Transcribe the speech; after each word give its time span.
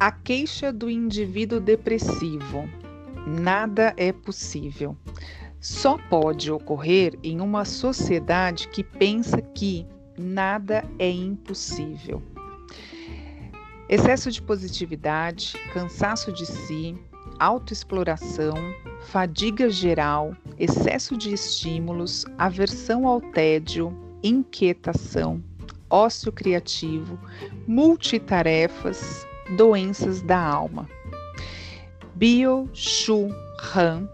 A 0.00 0.12
queixa 0.12 0.72
do 0.72 0.88
indivíduo 0.88 1.58
depressivo. 1.58 2.70
Nada 3.26 3.92
é 3.96 4.12
possível. 4.12 4.96
Só 5.60 5.98
pode 6.08 6.52
ocorrer 6.52 7.18
em 7.20 7.40
uma 7.40 7.64
sociedade 7.64 8.68
que 8.68 8.84
pensa 8.84 9.42
que 9.42 9.84
nada 10.16 10.84
é 11.00 11.10
impossível. 11.10 12.22
Excesso 13.88 14.30
de 14.30 14.40
positividade, 14.40 15.54
cansaço 15.72 16.32
de 16.32 16.46
si, 16.46 16.94
autoexploração, 17.40 18.54
fadiga 19.00 19.68
geral, 19.68 20.32
excesso 20.56 21.16
de 21.16 21.34
estímulos, 21.34 22.24
aversão 22.38 23.04
ao 23.04 23.20
tédio, 23.20 23.92
inquietação, 24.22 25.42
ócio 25.90 26.30
criativo, 26.30 27.18
multitarefas, 27.66 29.26
doenças 29.56 30.22
da 30.22 30.38
alma. 30.38 30.88
Bio 32.14 32.68
Shu 32.72 33.28
Han, 33.74 34.08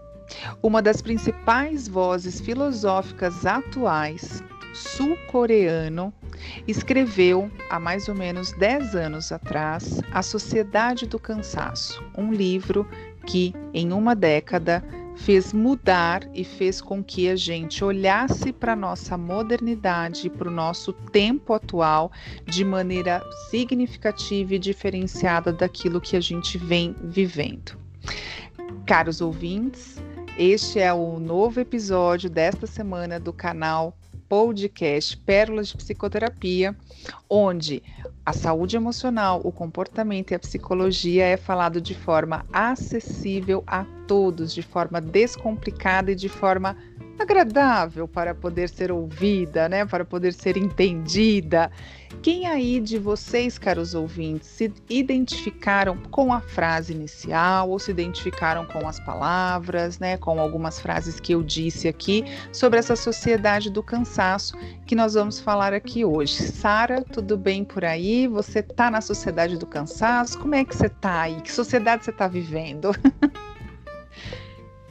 uma 0.61 0.81
das 0.81 1.01
principais 1.01 1.87
vozes 1.87 2.39
filosóficas 2.39 3.45
atuais, 3.45 4.43
sul-coreano, 4.73 6.13
escreveu 6.67 7.49
há 7.69 7.79
mais 7.79 8.07
ou 8.07 8.15
menos 8.15 8.51
10 8.53 8.95
anos 8.95 9.31
atrás 9.31 10.01
A 10.11 10.21
Sociedade 10.21 11.07
do 11.07 11.17
Cansaço, 11.17 12.03
um 12.17 12.31
livro 12.31 12.87
que, 13.25 13.53
em 13.73 13.91
uma 13.91 14.15
década, 14.15 14.83
fez 15.15 15.53
mudar 15.53 16.27
e 16.33 16.43
fez 16.43 16.81
com 16.81 17.03
que 17.03 17.29
a 17.29 17.35
gente 17.35 17.83
olhasse 17.83 18.51
para 18.51 18.73
a 18.73 18.75
nossa 18.75 19.17
modernidade, 19.17 20.29
para 20.29 20.47
o 20.47 20.51
nosso 20.51 20.93
tempo 20.93 21.53
atual, 21.53 22.11
de 22.45 22.63
maneira 22.63 23.23
significativa 23.49 24.55
e 24.55 24.59
diferenciada 24.59 25.51
daquilo 25.51 26.01
que 26.01 26.15
a 26.15 26.21
gente 26.21 26.57
vem 26.57 26.95
vivendo. 27.01 27.77
Caros 28.85 29.21
ouvintes, 29.21 29.97
este 30.37 30.79
é 30.79 30.93
o 30.93 31.19
novo 31.19 31.59
episódio 31.59 32.29
desta 32.29 32.67
semana 32.67 33.19
do 33.19 33.31
canal 33.31 33.97
podcast 34.27 35.17
Pérolas 35.17 35.67
de 35.67 35.77
Psicoterapia, 35.77 36.75
onde 37.29 37.81
a 38.25 38.33
saúde 38.33 38.75
emocional, 38.75 39.39
o 39.43 39.51
comportamento 39.51 40.31
e 40.31 40.35
a 40.35 40.39
psicologia 40.39 41.25
é 41.25 41.37
falado 41.37 41.79
de 41.79 41.93
forma 41.93 42.43
acessível 42.51 43.63
a 43.67 43.85
todos, 44.07 44.53
de 44.53 44.63
forma 44.63 44.99
descomplicada 44.99 46.11
e 46.11 46.15
de 46.15 46.27
forma 46.27 46.75
agradável 47.23 48.07
para 48.07 48.33
poder 48.33 48.69
ser 48.69 48.91
ouvida, 48.91 49.69
né, 49.69 49.85
para 49.85 50.05
poder 50.05 50.33
ser 50.33 50.57
entendida. 50.57 51.71
Quem 52.21 52.47
aí 52.47 52.79
de 52.79 52.97
vocês, 52.97 53.57
caros 53.57 53.93
ouvintes, 53.93 54.47
se 54.47 54.73
identificaram 54.89 55.97
com 56.09 56.33
a 56.33 56.41
frase 56.41 56.93
inicial 56.93 57.69
ou 57.69 57.77
se 57.77 57.91
identificaram 57.91 58.65
com 58.65 58.87
as 58.87 58.99
palavras, 58.99 59.99
né, 59.99 60.17
com 60.17 60.39
algumas 60.39 60.79
frases 60.79 61.19
que 61.19 61.33
eu 61.33 61.43
disse 61.43 61.87
aqui 61.87 62.25
sobre 62.51 62.79
essa 62.79 62.95
sociedade 62.95 63.69
do 63.69 63.83
cansaço 63.83 64.57
que 64.85 64.95
nós 64.95 65.13
vamos 65.13 65.39
falar 65.39 65.73
aqui 65.73 66.03
hoje. 66.03 66.33
Sara, 66.33 67.03
tudo 67.03 67.37
bem 67.37 67.63
por 67.63 67.85
aí? 67.85 68.27
Você 68.27 68.63
tá 68.63 68.89
na 68.89 69.01
sociedade 69.01 69.57
do 69.57 69.65
cansaço? 69.65 70.39
Como 70.39 70.55
é 70.55 70.65
que 70.65 70.75
você 70.75 70.89
tá 70.89 71.21
aí? 71.21 71.41
Que 71.41 71.51
sociedade 71.51 72.05
você 72.05 72.11
está 72.11 72.27
vivendo? 72.27 72.91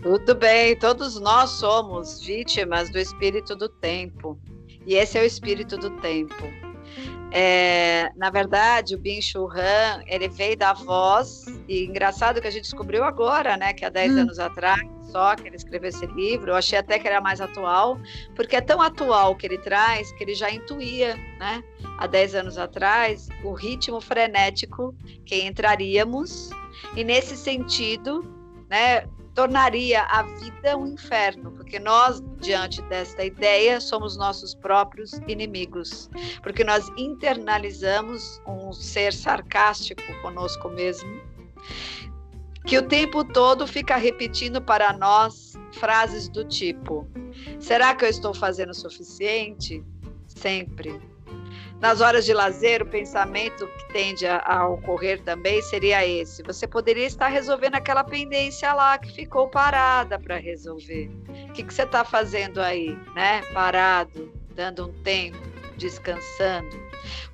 Tudo 0.05 0.35
bem, 0.35 0.77
todos 0.77 1.19
nós 1.19 1.49
somos 1.49 2.21
vítimas 2.21 2.91
do 2.91 2.99
espírito 2.99 3.57
do 3.57 3.71
tempo. 3.71 4.39
E 4.87 4.97
esse 4.97 5.17
é 5.17 5.23
o 5.23 5.25
espírito 5.25 5.79
do 5.79 5.89
tempo. 6.03 6.45
É, 7.33 8.11
na 8.15 8.29
verdade, 8.29 8.95
o 8.95 8.99
Bin 8.99 9.19
Han, 9.35 10.03
ele 10.07 10.29
veio 10.29 10.59
da 10.59 10.75
voz, 10.75 11.47
e 11.67 11.87
engraçado 11.87 12.39
que 12.39 12.47
a 12.47 12.51
gente 12.51 12.65
descobriu 12.65 13.03
agora, 13.03 13.57
né, 13.57 13.73
que 13.73 13.83
há 13.83 13.89
10 13.89 14.13
hum. 14.13 14.19
anos 14.19 14.39
atrás, 14.39 14.83
só 15.11 15.35
que 15.37 15.49
ele 15.49 15.57
escreveu 15.57 15.89
esse 15.89 16.05
livro, 16.05 16.51
eu 16.51 16.57
achei 16.57 16.79
até 16.79 16.99
que 16.99 17.09
era 17.09 17.23
mais 17.23 17.41
atual, 17.41 17.99
porque 18.37 18.57
é 18.57 18.61
tão 18.61 18.83
atual 18.83 19.35
que 19.35 19.47
ele 19.47 19.57
traz, 19.57 20.13
que 20.13 20.23
ele 20.23 20.35
já 20.35 20.51
intuía, 20.51 21.17
né, 21.39 21.65
há 21.97 22.07
10 22.07 22.35
anos 22.35 22.59
atrás, 22.59 23.27
o 23.43 23.55
ritmo 23.55 24.03
frenético 24.03 24.95
que 25.25 25.43
entraríamos, 25.43 26.51
e 26.95 27.03
nesse 27.03 27.39
sentido, 27.39 28.23
né, 28.69 29.09
tornaria 29.35 30.03
a 30.03 30.23
vida 30.23 30.77
um 30.77 30.87
inferno, 30.87 31.51
porque 31.53 31.79
nós, 31.79 32.23
diante 32.41 32.81
desta 32.83 33.25
ideia, 33.25 33.81
somos 33.81 34.17
nossos 34.17 34.55
próprios 34.55 35.13
inimigos, 35.27 36.09
porque 36.43 36.63
nós 36.63 36.89
internalizamos 36.97 38.41
um 38.47 38.73
ser 38.73 39.13
sarcástico 39.13 40.03
conosco 40.23 40.69
mesmo, 40.69 41.21
que 42.65 42.79
o 42.79 42.87
tempo 42.87 43.25
todo 43.25 43.67
fica 43.67 43.97
repetindo 43.97 44.63
para 44.63 44.93
nós 44.93 45.55
frases 45.73 46.29
do 46.29 46.45
tipo: 46.45 47.07
será 47.59 47.95
que 47.95 48.05
eu 48.05 48.09
estou 48.09 48.33
fazendo 48.33 48.71
o 48.71 48.75
suficiente? 48.75 49.85
Sempre 50.27 51.14
nas 51.85 52.01
horas 52.01 52.25
de 52.25 52.33
lazer, 52.33 52.81
o 52.81 52.87
pensamento 52.87 53.67
que 53.67 53.93
tende 53.93 54.27
a, 54.27 54.39
a, 54.39 54.67
ocorrer 54.67 55.21
também 55.21 55.61
seria 55.61 56.03
esse: 56.07 56.43
você 56.43 56.67
poderia 56.67 57.05
estar 57.05 57.29
resolvendo 57.29 57.75
aquela 57.75 58.03
pendência 58.03 58.73
lá 58.73 58.97
que 58.97 59.13
ficou 59.13 59.51
parada 59.51 60.19
para 60.19 60.39
resolver. 60.39 61.11
O 61.47 61.53
que, 61.53 61.63
que 61.63 61.75
você 61.75 61.83
está 61.83 62.03
fazendo 62.03 62.59
aí, 62.63 62.97
né? 63.15 63.43
Parado, 63.53 64.33
dando 64.55 64.87
um 64.87 64.93
tempo, 65.03 65.37
descansando. 65.77 66.75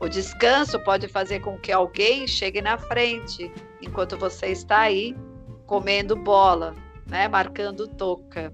O 0.00 0.08
descanso 0.08 0.80
pode 0.80 1.06
fazer 1.06 1.38
com 1.38 1.56
que 1.56 1.70
alguém 1.70 2.26
chegue 2.26 2.60
na 2.60 2.76
frente 2.76 3.52
enquanto 3.80 4.18
você 4.18 4.46
está 4.46 4.80
aí 4.80 5.16
comendo 5.64 6.16
bola, 6.16 6.74
né? 7.06 7.28
Marcando 7.28 7.86
toca. 7.86 8.52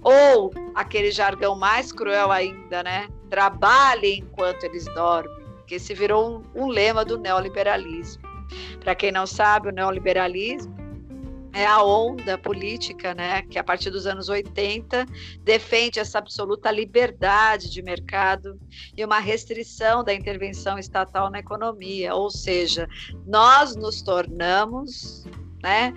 Ou 0.00 0.54
aquele 0.76 1.10
jargão 1.10 1.56
mais 1.56 1.90
cruel 1.90 2.30
ainda, 2.30 2.84
né? 2.84 3.08
Trabalhem 3.28 4.20
enquanto 4.20 4.64
eles 4.64 4.84
dormem, 4.94 5.44
que 5.66 5.74
esse 5.76 5.94
virou 5.94 6.42
um, 6.54 6.64
um 6.64 6.66
lema 6.68 7.04
do 7.04 7.18
neoliberalismo. 7.18 8.22
Para 8.80 8.94
quem 8.94 9.12
não 9.12 9.26
sabe, 9.26 9.68
o 9.68 9.72
neoliberalismo 9.72 10.78
é 11.52 11.66
a 11.66 11.82
onda 11.82 12.38
política, 12.38 13.14
né, 13.14 13.42
que 13.42 13.58
a 13.58 13.64
partir 13.64 13.90
dos 13.90 14.06
anos 14.06 14.28
80 14.28 15.06
defende 15.42 15.98
essa 15.98 16.18
absoluta 16.18 16.70
liberdade 16.70 17.70
de 17.70 17.82
mercado 17.82 18.58
e 18.96 19.04
uma 19.04 19.18
restrição 19.18 20.04
da 20.04 20.14
intervenção 20.14 20.78
estatal 20.78 21.30
na 21.30 21.40
economia, 21.40 22.14
ou 22.14 22.30
seja, 22.30 22.88
nós 23.26 23.74
nos 23.74 24.02
tornamos, 24.02 25.24
né, 25.62 25.92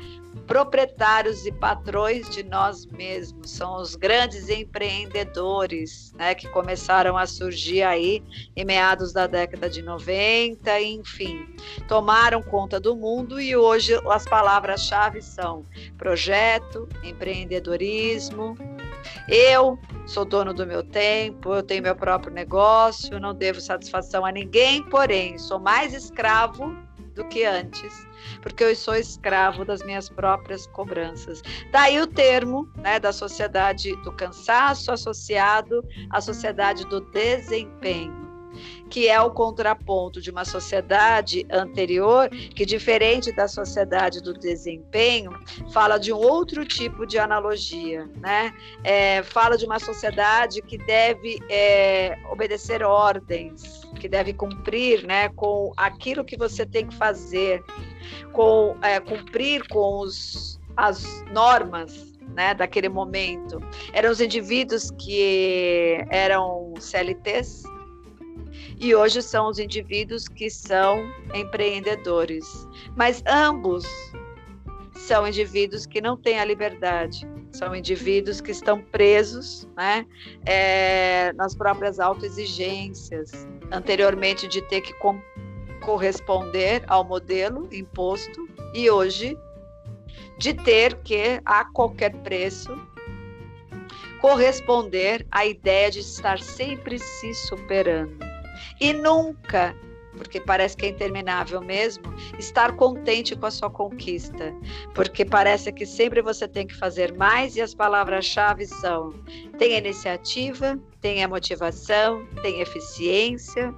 proprietários 0.48 1.46
e 1.46 1.52
patrões 1.52 2.30
de 2.30 2.44
nós 2.44 2.86
mesmos, 2.86 3.52
são 3.52 3.76
os 3.78 3.96
grandes 3.96 4.50
empreendedores 4.50 6.14
né, 6.14 6.34
que 6.34 6.48
começaram 6.50 7.18
a 7.18 7.26
surgir 7.26 7.84
aí 7.84 8.24
em 8.56 8.66
meados 8.66 9.14
da 9.14 9.28
década 9.28 9.70
de 9.70 9.82
90, 9.82 10.82
enfim, 10.82 11.48
tomaram 11.88 12.42
conta 12.42 12.80
do 12.80 12.96
mundo 12.96 13.40
e 13.40 13.56
hoje 13.56 13.94
as 14.10 14.26
palavras-chave 14.26 15.22
são 15.22 15.66
projeto, 15.98 16.88
empreendedorismo. 17.04 18.58
Eu 19.28 19.80
sou 20.06 20.26
dono 20.26 20.54
do 20.54 20.66
meu 20.66 20.84
tempo, 20.84 21.54
eu 21.54 21.64
tenho 21.64 21.84
meu 21.84 21.96
próprio 21.96 22.34
negócio, 22.34 23.20
não 23.20 23.34
devo 23.34 23.60
satisfação 23.60 24.26
a 24.26 24.32
ninguém, 24.32 24.84
porém, 24.90 25.38
sou 25.38 25.60
mais 25.60 25.94
escravo 25.94 26.76
do 27.16 27.28
que 27.28 27.44
antes 27.44 28.11
porque 28.42 28.64
eu 28.64 28.76
sou 28.76 28.96
escravo 28.96 29.66
das 29.66 29.84
minhas 29.84 30.10
próprias 30.10 30.68
cobranças. 30.68 31.42
Daí 31.72 32.00
o 32.00 32.08
termo 32.08 32.70
né, 32.78 33.00
da 33.00 33.12
sociedade 33.12 33.96
do 34.04 34.12
cansaço 34.12 34.92
associado 34.92 35.84
à 36.10 36.22
sociedade 36.22 36.86
do 36.88 37.02
desempenho 37.02 38.21
que 38.90 39.08
é 39.08 39.20
o 39.22 39.32
contraponto 39.32 40.22
de 40.22 40.30
uma 40.30 40.46
sociedade 40.46 41.46
anterior, 41.50 42.30
que, 42.30 42.66
diferente 42.66 43.32
da 43.32 43.48
sociedade 43.48 44.22
do 44.22 44.34
desempenho, 44.34 45.32
fala 45.72 45.98
de 45.98 46.12
um 46.12 46.18
outro 46.18 46.66
tipo 46.66 47.06
de 47.06 47.18
analogia, 47.18 48.10
né? 48.18 48.54
É, 48.84 49.24
fala 49.24 49.58
de 49.58 49.66
uma 49.66 49.80
sociedade 49.80 50.62
que 50.62 50.78
deve 50.78 51.40
é, 51.50 52.18
obedecer 52.30 52.84
ordens, 52.84 53.82
que 54.00 54.08
deve 54.08 54.34
cumprir 54.34 55.06
né, 55.06 55.30
com 55.30 55.72
aquilo 55.78 56.24
que 56.24 56.38
você 56.38 56.66
tem 56.66 56.88
que 56.88 56.96
fazer, 56.96 57.64
com 58.34 58.76
é, 58.82 59.00
cumprir 59.00 59.68
com 59.68 60.00
os, 60.00 60.60
as 60.76 61.24
normas 61.32 62.12
né, 62.34 62.54
daquele 62.54 62.90
momento. 62.90 63.60
Eram 63.94 64.12
os 64.12 64.22
indivíduos 64.22 64.92
que 64.92 66.04
eram 66.10 66.74
CLTs, 66.80 67.64
e 68.80 68.96
hoje 68.96 69.22
são 69.22 69.50
os 69.50 69.60
indivíduos 69.60 70.28
que 70.28 70.50
são 70.50 71.12
empreendedores. 71.34 72.68
Mas 72.96 73.24
ambos 73.28 73.86
são 74.96 75.28
indivíduos 75.28 75.86
que 75.86 76.02
não 76.02 76.16
têm 76.16 76.40
a 76.40 76.46
liberdade, 76.46 77.28
são 77.52 77.76
indivíduos 77.76 78.40
que 78.40 78.52
estão 78.52 78.82
presos 78.82 79.68
né, 79.76 80.06
é, 80.46 81.34
nas 81.34 81.56
próprias 81.56 82.00
autoexigências, 82.00 83.48
anteriormente 83.72 84.48
de 84.48 84.62
ter 84.64 84.82
que 84.82 84.94
corresponder 85.82 86.84
ao 86.88 87.04
modelo 87.04 87.68
imposto. 87.72 88.48
E 88.74 88.90
hoje 88.90 89.38
de 90.38 90.54
ter 90.54 90.96
que, 91.04 91.42
a 91.46 91.66
qualquer 91.66 92.16
preço, 92.24 92.76
corresponder 94.22 95.26
à 95.30 95.46
ideia 95.46 95.92
de 95.92 96.00
estar 96.00 96.40
sempre 96.40 96.98
se 96.98 97.34
superando 97.34 98.31
e 98.80 98.94
nunca 98.94 99.76
porque 100.18 100.40
parece 100.40 100.76
que 100.76 100.86
é 100.86 100.90
interminável 100.90 101.62
mesmo, 101.62 102.04
estar 102.38 102.76
contente 102.76 103.36
com 103.36 103.46
a 103.46 103.52
sua 103.52 103.70
conquista, 103.70 104.54
porque 104.94 105.24
parece 105.24 105.72
que 105.72 105.86
sempre 105.86 106.22
você 106.22 106.48
tem 106.48 106.68
que 106.68 106.76
fazer 106.76 107.14
mais 107.16 107.56
e 107.56 107.62
as 107.62 107.74
palavras-chave 107.74 108.66
são: 108.66 109.14
tem 109.58 109.78
iniciativa, 109.78 110.80
tem 111.00 111.24
a 111.24 111.28
motivação, 111.28 112.26
tem 112.42 112.62
eficiência. 112.62 113.74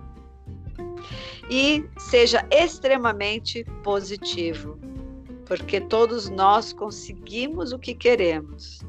E 1.50 1.86
seja 1.98 2.48
extremamente 2.50 3.66
positivo, 3.84 4.80
porque 5.46 5.82
todos 5.82 6.30
nós 6.30 6.72
conseguimos 6.72 7.74
o 7.74 7.80
que 7.80 7.94
queremos. 7.94 8.80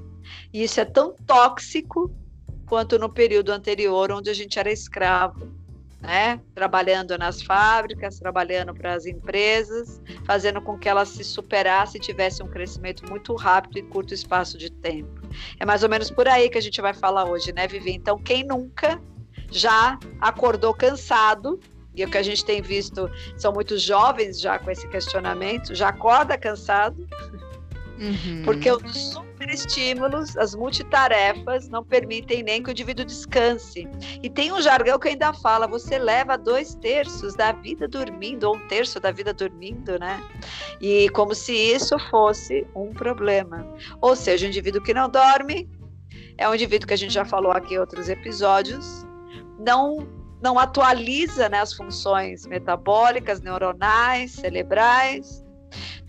E 0.52 0.62
isso 0.62 0.80
é 0.80 0.84
tão 0.84 1.14
tóxico 1.26 2.14
quanto 2.64 2.96
no 2.96 3.12
período 3.12 3.50
anterior, 3.50 4.12
onde 4.12 4.30
a 4.30 4.34
gente 4.34 4.58
era 4.58 4.70
escravo 4.70 5.63
né? 6.04 6.40
Trabalhando 6.54 7.16
nas 7.18 7.42
fábricas, 7.42 8.18
trabalhando 8.18 8.74
para 8.74 8.94
as 8.94 9.06
empresas, 9.06 10.00
fazendo 10.24 10.60
com 10.60 10.78
que 10.78 10.88
elas 10.88 11.08
se 11.08 11.24
superassem 11.24 12.00
e 12.00 12.04
tivessem 12.04 12.44
um 12.44 12.48
crescimento 12.48 13.08
muito 13.08 13.34
rápido 13.34 13.78
em 13.78 13.88
curto 13.88 14.12
espaço 14.12 14.56
de 14.58 14.70
tempo. 14.70 15.22
É 15.58 15.64
mais 15.64 15.82
ou 15.82 15.88
menos 15.88 16.10
por 16.10 16.28
aí 16.28 16.48
que 16.48 16.58
a 16.58 16.62
gente 16.62 16.80
vai 16.80 16.94
falar 16.94 17.24
hoje, 17.24 17.52
né, 17.52 17.66
Vivi? 17.66 17.92
Então, 17.92 18.18
quem 18.18 18.44
nunca 18.44 19.00
já 19.50 19.98
acordou 20.20 20.74
cansado, 20.74 21.58
e 21.94 22.04
o 22.04 22.10
que 22.10 22.18
a 22.18 22.22
gente 22.22 22.44
tem 22.44 22.60
visto 22.60 23.08
são 23.36 23.52
muitos 23.52 23.80
jovens 23.80 24.40
já 24.40 24.58
com 24.58 24.70
esse 24.70 24.86
questionamento, 24.88 25.74
já 25.74 25.88
acorda 25.88 26.36
cansado, 26.36 27.06
uhum. 27.98 28.42
porque 28.44 28.70
os 28.70 29.16
estímulos, 29.60 30.36
as 30.36 30.54
multitarefas 30.54 31.68
não 31.68 31.84
permitem 31.84 32.42
nem 32.42 32.62
que 32.62 32.70
o 32.70 32.72
indivíduo 32.72 33.04
descanse. 33.04 33.88
E 34.22 34.28
tem 34.28 34.52
um 34.52 34.60
jargão 34.60 34.98
que 34.98 35.08
ainda 35.08 35.32
fala: 35.32 35.66
você 35.66 35.98
leva 35.98 36.36
dois 36.36 36.74
terços 36.74 37.34
da 37.34 37.52
vida 37.52 37.88
dormindo, 37.88 38.44
ou 38.44 38.56
um 38.56 38.68
terço 38.68 39.00
da 39.00 39.10
vida 39.10 39.32
dormindo, 39.32 39.98
né? 39.98 40.22
E 40.80 41.08
como 41.10 41.34
se 41.34 41.52
isso 41.52 41.98
fosse 42.10 42.66
um 42.74 42.92
problema. 42.92 43.66
Ou 44.00 44.14
seja, 44.14 44.46
o 44.46 44.48
indivíduo 44.48 44.82
que 44.82 44.92
não 44.92 45.08
dorme 45.08 45.68
é 46.36 46.48
um 46.48 46.54
indivíduo 46.54 46.86
que 46.88 46.94
a 46.94 46.98
gente 46.98 47.12
já 47.12 47.24
falou 47.24 47.52
aqui 47.52 47.74
em 47.74 47.78
outros 47.78 48.08
episódios, 48.08 49.06
não 49.58 50.06
não 50.42 50.58
atualiza 50.58 51.48
né, 51.48 51.60
as 51.60 51.72
funções 51.72 52.44
metabólicas, 52.44 53.40
neuronais, 53.40 54.32
cerebrais, 54.32 55.42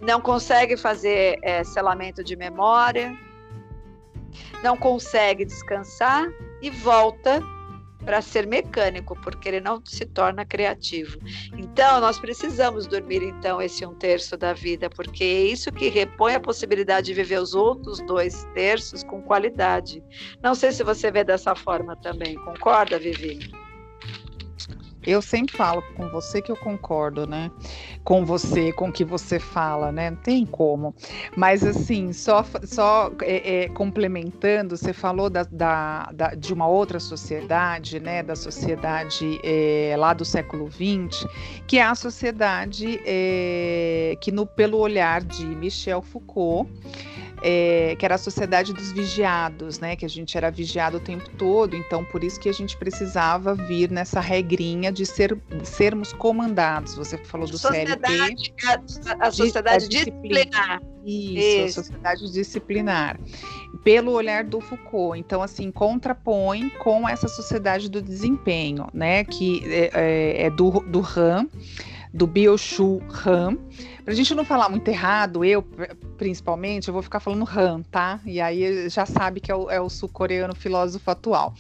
não 0.02 0.20
consegue 0.20 0.76
fazer 0.76 1.40
é, 1.42 1.64
selamento 1.64 2.22
de 2.22 2.36
memória, 2.36 3.18
não 4.66 4.76
consegue 4.76 5.46
descansar 5.46 6.28
e 6.60 6.72
volta 6.72 7.40
para 8.04 8.20
ser 8.20 8.48
mecânico, 8.48 9.16
porque 9.22 9.48
ele 9.48 9.62
não 9.62 9.80
se 9.86 10.06
torna 10.08 10.44
criativo. 10.44 11.20
Então, 11.56 12.02
nós 12.02 12.18
precisamos 12.20 12.88
dormir, 12.88 13.22
então, 13.22 13.62
esse 13.62 13.86
um 13.86 13.94
terço 13.94 14.36
da 14.36 14.54
vida, 14.54 14.90
porque 14.90 15.24
é 15.24 15.44
isso 15.44 15.72
que 15.72 15.88
repõe 15.88 16.34
a 16.34 16.40
possibilidade 16.40 17.08
de 17.08 17.14
viver 17.14 17.40
os 17.40 17.54
outros 17.54 18.00
dois 18.08 18.48
terços 18.56 19.04
com 19.04 19.22
qualidade. 19.22 20.04
Não 20.42 20.56
sei 20.56 20.72
se 20.72 20.84
você 20.84 21.12
vê 21.12 21.24
dessa 21.24 21.56
forma 21.56 21.96
também. 21.98 22.34
Concorda, 22.36 22.98
Vivi? 22.98 23.52
Eu 25.06 25.22
sempre 25.22 25.56
falo 25.56 25.84
com 25.96 26.10
você 26.10 26.42
que 26.42 26.52
eu 26.52 26.56
concordo, 26.56 27.28
né? 27.28 27.52
Com 28.04 28.26
você, 28.26 28.72
com 28.72 28.90
o 28.90 28.92
que 28.92 29.04
você 29.04 29.40
fala, 29.40 29.92
né? 29.92 30.10
Não 30.12 30.18
tem 30.18 30.46
como. 30.46 30.96
Mas 31.36 31.64
assim, 31.64 32.12
só, 32.12 32.46
só 32.64 33.12
é, 33.22 33.64
é, 33.64 33.70
complementando, 33.70 34.76
você 34.76 34.94
falou 34.94 35.30
da, 35.30 35.44
da, 35.44 36.10
da, 36.14 36.36
de 36.36 36.54
uma 36.54 36.68
outra 36.68 37.00
sociedade, 37.00 38.00
né? 38.00 38.24
Da 38.24 38.36
sociedade 38.36 39.40
é, 39.44 39.96
lá 39.98 40.14
do 40.14 40.26
século 40.26 40.70
XX, 40.72 41.28
que 41.68 41.78
é 41.78 41.84
a 41.84 41.96
sociedade 41.96 43.00
é, 43.06 44.18
que, 44.22 44.32
no, 44.32 44.46
pelo 44.46 44.78
olhar 44.78 45.22
de 45.24 45.46
Michel 45.46 46.02
Foucault, 46.02 46.70
é, 47.42 47.96
que 47.98 48.06
era 48.06 48.16
a 48.16 48.18
sociedade 48.18 48.74
dos 48.74 48.92
vigiados, 48.92 49.80
né? 49.80 49.96
Que 49.96 50.06
a 50.06 50.10
gente 50.10 50.38
era 50.38 50.50
vigiado 50.50 50.98
o 50.98 51.00
tempo 51.00 51.30
todo, 51.32 51.76
então 51.76 52.04
por 52.04 52.24
isso 52.24 52.40
que 52.40 52.50
a 52.50 52.54
gente 52.54 52.78
precisava 52.78 53.56
vir 53.56 53.92
nessa 53.92 54.20
regrinha 54.20 54.92
de 54.92 55.06
ser, 55.06 55.38
sermos 55.64 56.14
comandados. 56.14 56.96
Você 56.96 57.18
falou 57.18 57.48
do 57.48 57.58
sociedade, 57.58 58.54
CLT. 58.60 59.10
A, 59.20 59.28
a 59.28 59.32
sociedade 59.32 59.88
de, 59.88 59.98
a 59.98 60.04
disciplinar. 60.06 60.82
Isso, 61.06 61.40
isso, 61.40 61.80
a 61.80 61.84
sociedade 61.84 62.32
disciplinar. 62.32 63.20
Pelo 63.84 64.12
olhar 64.12 64.44
do 64.44 64.60
Foucault. 64.60 65.20
Então, 65.20 65.44
assim, 65.44 65.70
contrapõe 65.72 66.70
com 66.80 67.08
essa 67.08 67.28
sociedade 67.28 67.90
do 67.90 68.02
desempenho, 68.02 68.88
né? 68.94 69.24
Que 69.24 69.62
é, 69.66 69.92
é, 69.94 70.46
é 70.46 70.50
do, 70.50 70.72
do 70.80 71.06
Han, 71.16 71.48
do 72.12 72.26
Bioshu 72.26 73.02
Han 73.26 73.58
Pra 74.06 74.14
gente 74.14 74.36
não 74.36 74.46
falar 74.46 74.70
muito 74.70 74.88
errado, 74.88 75.44
eu 75.44 75.66
principalmente, 76.16 76.88
eu 76.88 76.94
vou 76.94 77.04
ficar 77.04 77.20
falando 77.20 77.48
Han, 77.48 77.82
tá? 77.84 78.20
E 78.26 78.42
aí 78.42 78.90
já 78.90 79.06
sabe 79.06 79.40
que 79.40 79.52
é 79.52 79.56
o, 79.56 79.70
é 79.70 79.80
o 79.80 79.90
sul-coreano 79.90 80.56
filósofo 80.56 81.10
atual. 81.12 81.54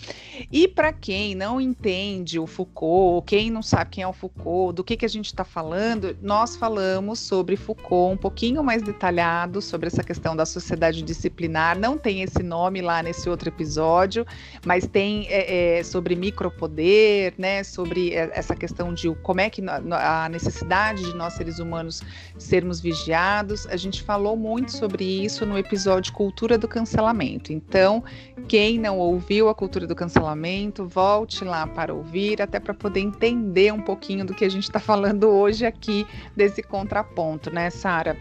E 0.51 0.67
para 0.67 0.91
quem 0.91 1.35
não 1.35 1.59
entende 1.59 2.39
o 2.39 2.47
Foucault, 2.47 3.25
quem 3.25 3.51
não 3.51 3.61
sabe 3.61 3.91
quem 3.91 4.03
é 4.03 4.07
o 4.07 4.13
Foucault, 4.13 4.75
do 4.75 4.83
que, 4.83 4.97
que 4.97 5.05
a 5.05 5.09
gente 5.09 5.27
está 5.27 5.43
falando, 5.43 6.17
nós 6.21 6.55
falamos 6.55 7.19
sobre 7.19 7.55
Foucault 7.55 8.13
um 8.13 8.17
pouquinho 8.17 8.63
mais 8.63 8.81
detalhado, 8.81 9.61
sobre 9.61 9.87
essa 9.87 10.03
questão 10.03 10.35
da 10.35 10.45
sociedade 10.45 11.01
disciplinar. 11.01 11.77
Não 11.77 11.97
tem 11.97 12.21
esse 12.21 12.41
nome 12.41 12.81
lá 12.81 13.03
nesse 13.03 13.29
outro 13.29 13.49
episódio, 13.49 14.25
mas 14.65 14.87
tem 14.87 15.27
é, 15.29 15.79
é, 15.79 15.83
sobre 15.83 16.15
micropoder, 16.15 17.33
né? 17.37 17.63
Sobre 17.63 18.13
essa 18.13 18.55
questão 18.55 18.93
de 18.93 19.13
como 19.15 19.41
é 19.41 19.49
que 19.49 19.61
a 19.91 20.29
necessidade 20.29 21.03
de 21.03 21.13
nós 21.13 21.33
seres 21.33 21.59
humanos 21.59 22.01
sermos 22.37 22.79
vigiados. 22.79 23.67
A 23.67 23.75
gente 23.75 24.03
falou 24.03 24.37
muito 24.45 24.71
sobre 24.71 25.03
isso 25.03 25.43
no 25.43 25.58
episódio 25.58 26.13
Cultura 26.13 26.55
do 26.55 26.67
Cancelamento. 26.67 27.51
Então, 27.51 28.03
quem 28.48 28.77
não 28.77 29.00
ouviu 29.00 29.50
a 29.50 29.55
cultura 29.55 29.88
do 29.88 29.96
cancelamento, 29.96 30.86
volte 30.86 31.43
lá 31.43 31.65
para 31.65 31.91
ouvir, 31.91 32.39
até 32.39 32.60
para 32.60 32.74
poder 32.74 33.00
entender 33.00 33.74
um 33.74 33.81
pouquinho 33.81 34.24
do 34.24 34.36
que 34.36 34.46
a 34.46 34.50
gente 34.50 34.65
está 34.65 34.79
falando 34.79 35.27
hoje 35.27 35.65
aqui 35.65 36.05
desse 36.36 36.62
contraponto, 36.62 37.50
né, 37.50 37.72
Sara? 37.72 38.15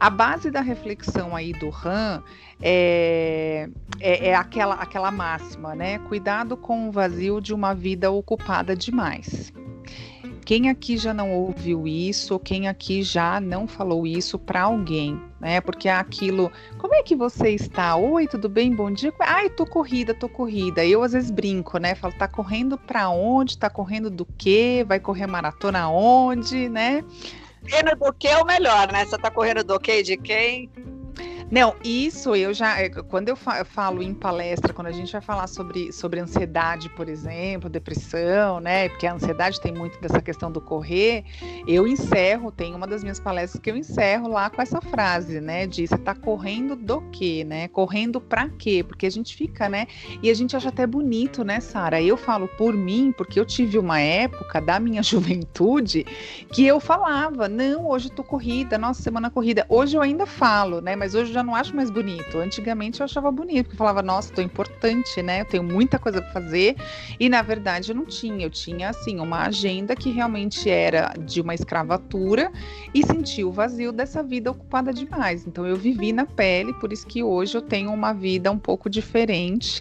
A 0.00 0.10
base 0.10 0.50
da 0.50 0.60
reflexão 0.60 1.36
aí 1.36 1.52
do 1.52 1.68
Han 1.68 2.24
é, 2.60 3.68
é, 4.00 4.30
é, 4.30 4.34
aquela, 4.34 4.74
aquela 4.74 5.12
máxima, 5.12 5.76
né? 5.76 6.00
Cuidado 6.00 6.56
com 6.56 6.88
o 6.88 6.92
vazio 6.92 7.40
de 7.40 7.54
uma 7.54 7.72
vida 7.72 8.10
ocupada 8.10 8.74
demais. 8.74 9.52
Quem 10.44 10.70
aqui 10.70 10.96
já 10.96 11.14
não 11.14 11.32
ouviu 11.32 11.86
isso? 11.86 12.36
Quem 12.40 12.66
aqui 12.66 13.04
já 13.04 13.38
não 13.38 13.68
falou 13.68 14.04
isso 14.04 14.38
para 14.40 14.62
alguém? 14.62 15.27
Né? 15.40 15.60
Porque 15.60 15.88
é 15.88 15.92
aquilo, 15.92 16.50
como 16.78 16.94
é 16.94 17.02
que 17.02 17.14
você 17.14 17.50
está? 17.50 17.94
Oi, 17.96 18.26
tudo 18.26 18.48
bem? 18.48 18.74
Bom 18.74 18.90
dia. 18.90 19.12
Ai, 19.20 19.48
tô 19.48 19.64
corrida, 19.64 20.12
tô 20.12 20.28
corrida. 20.28 20.84
Eu 20.84 21.02
às 21.02 21.12
vezes 21.12 21.30
brinco, 21.30 21.78
né? 21.78 21.94
Falo, 21.94 22.12
tá 22.14 22.26
correndo 22.26 22.76
para 22.76 23.08
onde? 23.08 23.56
Tá 23.56 23.70
correndo 23.70 24.10
do 24.10 24.26
quê? 24.36 24.84
Vai 24.86 24.98
correr 24.98 25.26
maratona 25.26 25.88
onde, 25.88 26.68
né? 26.68 27.04
Correndo 27.62 27.96
do 27.96 28.12
que 28.12 28.26
é 28.26 28.38
o 28.38 28.44
melhor, 28.44 28.90
né? 28.92 29.04
Você 29.04 29.16
tá 29.16 29.30
correndo 29.30 29.62
do 29.62 29.78
quê? 29.78 30.02
De 30.02 30.16
quem? 30.16 30.70
Não, 31.50 31.74
isso 31.82 32.34
eu 32.36 32.52
já. 32.52 32.78
É, 32.78 32.90
quando 32.90 33.30
eu 33.30 33.36
falo 33.36 34.02
em 34.02 34.12
palestra, 34.12 34.74
quando 34.74 34.88
a 34.88 34.92
gente 34.92 35.10
vai 35.10 35.20
falar 35.22 35.46
sobre, 35.46 35.90
sobre 35.92 36.20
ansiedade, 36.20 36.90
por 36.90 37.08
exemplo, 37.08 37.70
depressão, 37.70 38.60
né? 38.60 38.90
Porque 38.90 39.06
a 39.06 39.14
ansiedade 39.14 39.58
tem 39.58 39.72
muito 39.72 39.98
dessa 39.98 40.20
questão 40.20 40.52
do 40.52 40.60
correr, 40.60 41.24
eu 41.66 41.86
encerro, 41.86 42.52
tem 42.52 42.74
uma 42.74 42.86
das 42.86 43.02
minhas 43.02 43.18
palestras 43.18 43.62
que 43.62 43.70
eu 43.70 43.76
encerro 43.76 44.28
lá 44.28 44.50
com 44.50 44.60
essa 44.60 44.78
frase, 44.82 45.40
né? 45.40 45.66
De 45.66 45.86
você 45.86 45.96
tá 45.96 46.14
correndo 46.14 46.76
do 46.76 47.00
quê, 47.10 47.44
né? 47.44 47.66
Correndo 47.68 48.20
para 48.20 48.50
quê? 48.50 48.84
Porque 48.86 49.06
a 49.06 49.10
gente 49.10 49.34
fica, 49.34 49.70
né? 49.70 49.86
E 50.22 50.30
a 50.30 50.34
gente 50.34 50.54
acha 50.54 50.68
até 50.68 50.86
bonito, 50.86 51.42
né, 51.44 51.60
Sara? 51.60 52.02
Eu 52.02 52.18
falo 52.18 52.46
por 52.46 52.74
mim, 52.74 53.10
porque 53.16 53.40
eu 53.40 53.46
tive 53.46 53.78
uma 53.78 53.98
época 53.98 54.60
da 54.60 54.78
minha 54.78 55.02
juventude 55.02 56.04
que 56.52 56.66
eu 56.66 56.78
falava, 56.78 57.48
não, 57.48 57.88
hoje 57.88 58.10
tô 58.10 58.22
corrida, 58.22 58.76
nossa, 58.76 59.02
semana 59.02 59.30
corrida. 59.30 59.64
Hoje 59.66 59.96
eu 59.96 60.02
ainda 60.02 60.26
falo, 60.26 60.82
né? 60.82 60.94
Mas 60.94 61.14
hoje 61.14 61.37
já 61.38 61.42
não 61.42 61.54
acho 61.54 61.74
mais 61.74 61.90
bonito. 61.90 62.38
Antigamente 62.38 63.00
eu 63.00 63.04
achava 63.04 63.30
bonito, 63.30 63.66
porque 63.66 63.74
eu 63.74 63.78
falava, 63.78 64.02
nossa, 64.02 64.32
tô 64.32 64.42
importante, 64.42 65.22
né? 65.22 65.42
Eu 65.42 65.44
tenho 65.44 65.62
muita 65.62 65.98
coisa 65.98 66.20
para 66.20 66.32
fazer. 66.32 66.76
E 67.18 67.28
na 67.28 67.42
verdade 67.42 67.90
eu 67.90 67.96
não 67.96 68.04
tinha. 68.04 68.44
Eu 68.46 68.50
tinha, 68.50 68.90
assim, 68.90 69.20
uma 69.20 69.46
agenda 69.46 69.94
que 69.94 70.10
realmente 70.10 70.68
era 70.68 71.14
de 71.18 71.40
uma 71.40 71.54
escravatura 71.54 72.50
e 72.92 73.06
senti 73.06 73.44
o 73.44 73.52
vazio 73.52 73.92
dessa 73.92 74.22
vida 74.22 74.50
ocupada 74.50 74.92
demais. 74.92 75.46
Então 75.46 75.66
eu 75.66 75.76
vivi 75.76 76.12
na 76.12 76.26
pele, 76.26 76.72
por 76.74 76.92
isso 76.92 77.06
que 77.06 77.22
hoje 77.22 77.56
eu 77.56 77.62
tenho 77.62 77.92
uma 77.92 78.12
vida 78.12 78.50
um 78.50 78.58
pouco 78.58 78.90
diferente. 78.90 79.80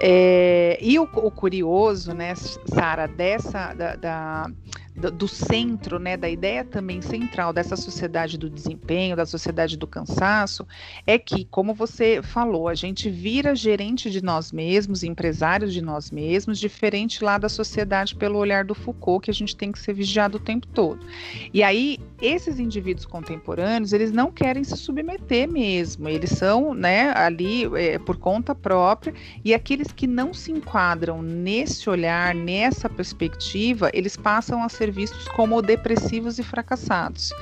É... 0.00 0.78
E 0.80 0.98
o, 0.98 1.02
o, 1.02 1.30
curioso, 1.30 2.12
né, 2.12 2.34
Sara, 2.34 3.06
dessa. 3.06 3.72
da, 3.74 3.94
da 3.94 4.50
do, 4.98 5.28
centro, 5.28 5.98
né, 5.98 6.16
da 6.16 6.28
ideia 6.28 6.64
também 6.64 7.00
central 7.00 7.52
dessa 7.52 7.76
sociedade 7.76 8.36
do 8.36 8.50
desempenho, 8.50 9.16
da 9.16 9.24
sociedade 9.24 9.76
do 9.76 9.86
cansaço, 9.86 10.66
é 11.06 11.18
que, 11.18 11.44
como 11.44 11.72
você 11.72 12.20
falou, 12.22 12.68
a 12.68 12.74
gente 12.74 13.08
vira 13.08 13.54
gerente 13.54 14.10
de 14.10 14.22
nós 14.22 14.50
mesmos, 14.50 15.02
empresários 15.02 15.72
de 15.72 15.80
nós 15.80 16.10
mesmos, 16.10 16.58
diferente 16.58 17.22
lá 17.22 17.38
da 17.38 17.48
sociedade 17.48 18.16
pelo 18.16 18.38
olhar 18.38 18.64
do 18.64 18.74
Foucault, 18.74 19.24
que 19.24 19.30
a 19.30 19.34
gente 19.34 19.56
tem 19.56 19.70
que 19.70 19.78
ser 19.78 19.92
vigiado 19.92 20.38
o 20.38 20.40
tempo 20.40 20.66
todo. 20.66 21.06
E 21.54 21.62
aí, 21.62 21.98
esses 22.20 22.58
indivíduos 22.58 23.06
contemporâneos, 23.06 23.92
eles 23.92 24.10
não 24.10 24.32
querem 24.32 24.64
se 24.64 24.76
submeter 24.76 25.48
mesmo, 25.48 26.08
eles 26.08 26.30
são, 26.30 26.74
né, 26.74 27.12
ali 27.14 27.64
é, 27.76 27.98
por 27.98 28.16
conta 28.16 28.54
própria, 28.54 29.14
e 29.44 29.54
aqueles 29.54 29.92
que 29.92 30.06
não 30.06 30.34
se 30.34 30.50
enquadram 30.50 31.22
nesse 31.22 31.88
olhar, 31.88 32.34
nessa 32.34 32.88
perspectiva, 32.88 33.90
eles 33.94 34.16
passam 34.16 34.62
a 34.62 34.68
ser 34.68 34.87
vistos 34.90 35.26
como 35.28 35.60
depressivos 35.62 36.38
e 36.38 36.42
fracassados. 36.42 37.32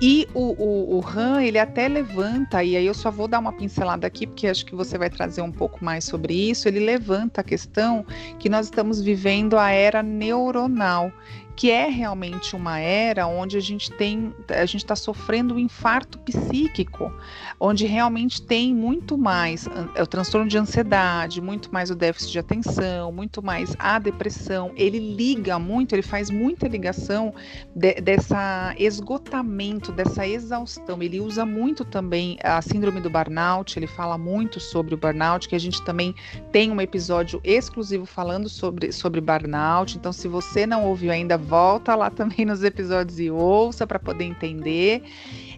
E 0.00 0.28
o, 0.34 0.54
o, 0.62 0.98
o 0.98 1.04
Han, 1.06 1.42
ele 1.42 1.58
até 1.58 1.88
levanta, 1.88 2.62
e 2.62 2.76
aí 2.76 2.86
eu 2.86 2.94
só 2.94 3.10
vou 3.10 3.28
dar 3.28 3.38
uma 3.38 3.52
pincelada 3.52 4.06
aqui, 4.06 4.26
porque 4.26 4.46
acho 4.46 4.64
que 4.66 4.74
você 4.74 4.98
vai 4.98 5.10
trazer 5.10 5.42
um 5.42 5.52
pouco 5.52 5.84
mais 5.84 6.04
sobre 6.04 6.34
isso, 6.34 6.68
ele 6.68 6.80
levanta 6.80 7.40
a 7.40 7.44
questão 7.44 8.04
que 8.38 8.48
nós 8.48 8.66
estamos 8.66 9.00
vivendo 9.00 9.58
a 9.58 9.70
era 9.70 10.02
neuronal 10.02 11.12
que 11.56 11.70
é 11.70 11.88
realmente 11.88 12.56
uma 12.56 12.78
era 12.78 13.26
onde 13.26 13.56
a 13.56 13.60
gente 13.60 13.90
tem, 13.92 14.34
a 14.48 14.64
gente 14.64 14.82
está 14.82 14.96
sofrendo 14.96 15.54
um 15.54 15.58
infarto 15.58 16.18
psíquico, 16.18 17.12
onde 17.60 17.86
realmente 17.86 18.42
tem 18.42 18.74
muito 18.74 19.16
mais 19.18 19.68
é 19.94 20.02
o 20.02 20.06
transtorno 20.06 20.48
de 20.48 20.58
ansiedade, 20.58 21.40
muito 21.40 21.72
mais 21.72 21.90
o 21.90 21.94
déficit 21.94 22.32
de 22.32 22.38
atenção, 22.38 23.12
muito 23.12 23.42
mais 23.42 23.74
a 23.78 23.98
depressão. 23.98 24.72
Ele 24.76 24.98
liga 24.98 25.58
muito, 25.58 25.94
ele 25.94 26.02
faz 26.02 26.30
muita 26.30 26.68
ligação 26.68 27.34
de, 27.74 27.94
dessa 27.94 28.74
esgotamento, 28.78 29.92
dessa 29.92 30.26
exaustão. 30.26 31.02
Ele 31.02 31.20
usa 31.20 31.44
muito 31.44 31.84
também 31.84 32.38
a 32.42 32.60
síndrome 32.62 33.00
do 33.00 33.10
burnout, 33.10 33.78
ele 33.78 33.86
fala 33.86 34.16
muito 34.16 34.58
sobre 34.60 34.94
o 34.94 34.98
burnout, 34.98 35.48
que 35.48 35.54
a 35.54 35.60
gente 35.60 35.82
também 35.82 36.14
tem 36.50 36.70
um 36.70 36.80
episódio 36.80 37.40
exclusivo 37.44 38.06
falando 38.06 38.48
sobre, 38.48 38.92
sobre 38.92 39.20
burnout. 39.20 39.96
Então, 39.96 40.12
se 40.12 40.28
você 40.28 40.66
não 40.66 40.84
ouviu 40.84 41.12
ainda, 41.12 41.36
volta 41.42 41.94
lá 41.94 42.08
também 42.10 42.46
nos 42.46 42.64
episódios 42.64 43.20
e 43.20 43.30
ouça 43.30 43.86
para 43.86 43.98
poder 43.98 44.24
entender. 44.24 45.02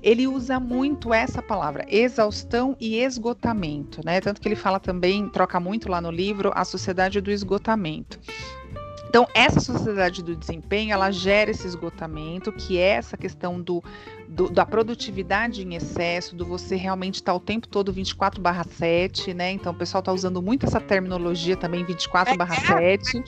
Ele 0.02 0.26
usa 0.26 0.58
muito 0.58 1.14
essa 1.14 1.40
palavra, 1.40 1.86
exaustão 1.88 2.76
e 2.80 2.96
esgotamento, 2.96 4.00
né? 4.04 4.20
Tanto 4.20 4.40
que 4.40 4.48
ele 4.48 4.56
fala 4.56 4.80
também, 4.80 5.28
troca 5.28 5.60
muito 5.60 5.88
lá 5.88 6.00
no 6.00 6.10
livro, 6.10 6.50
a 6.54 6.64
sociedade 6.64 7.20
do 7.20 7.30
esgotamento. 7.30 8.18
Então, 9.14 9.28
essa 9.32 9.60
sociedade 9.60 10.24
do 10.24 10.34
desempenho, 10.34 10.92
ela 10.92 11.08
gera 11.12 11.48
esse 11.48 11.64
esgotamento, 11.64 12.50
que 12.50 12.78
é 12.78 12.88
essa 12.88 13.16
questão 13.16 13.60
do, 13.60 13.80
do 14.28 14.50
da 14.50 14.66
produtividade 14.66 15.62
em 15.62 15.76
excesso, 15.76 16.34
do 16.34 16.44
você 16.44 16.74
realmente 16.74 17.14
estar 17.14 17.30
tá 17.30 17.36
o 17.36 17.38
tempo 17.38 17.68
todo 17.68 17.92
24 17.92 18.42
barra 18.42 18.64
7, 18.64 19.32
né? 19.32 19.52
Então, 19.52 19.72
o 19.72 19.76
pessoal 19.76 20.00
está 20.00 20.12
usando 20.12 20.42
muito 20.42 20.66
essa 20.66 20.80
terminologia 20.80 21.56
também, 21.56 21.84
24 21.84 22.36
barra 22.36 22.56
7. 22.56 23.22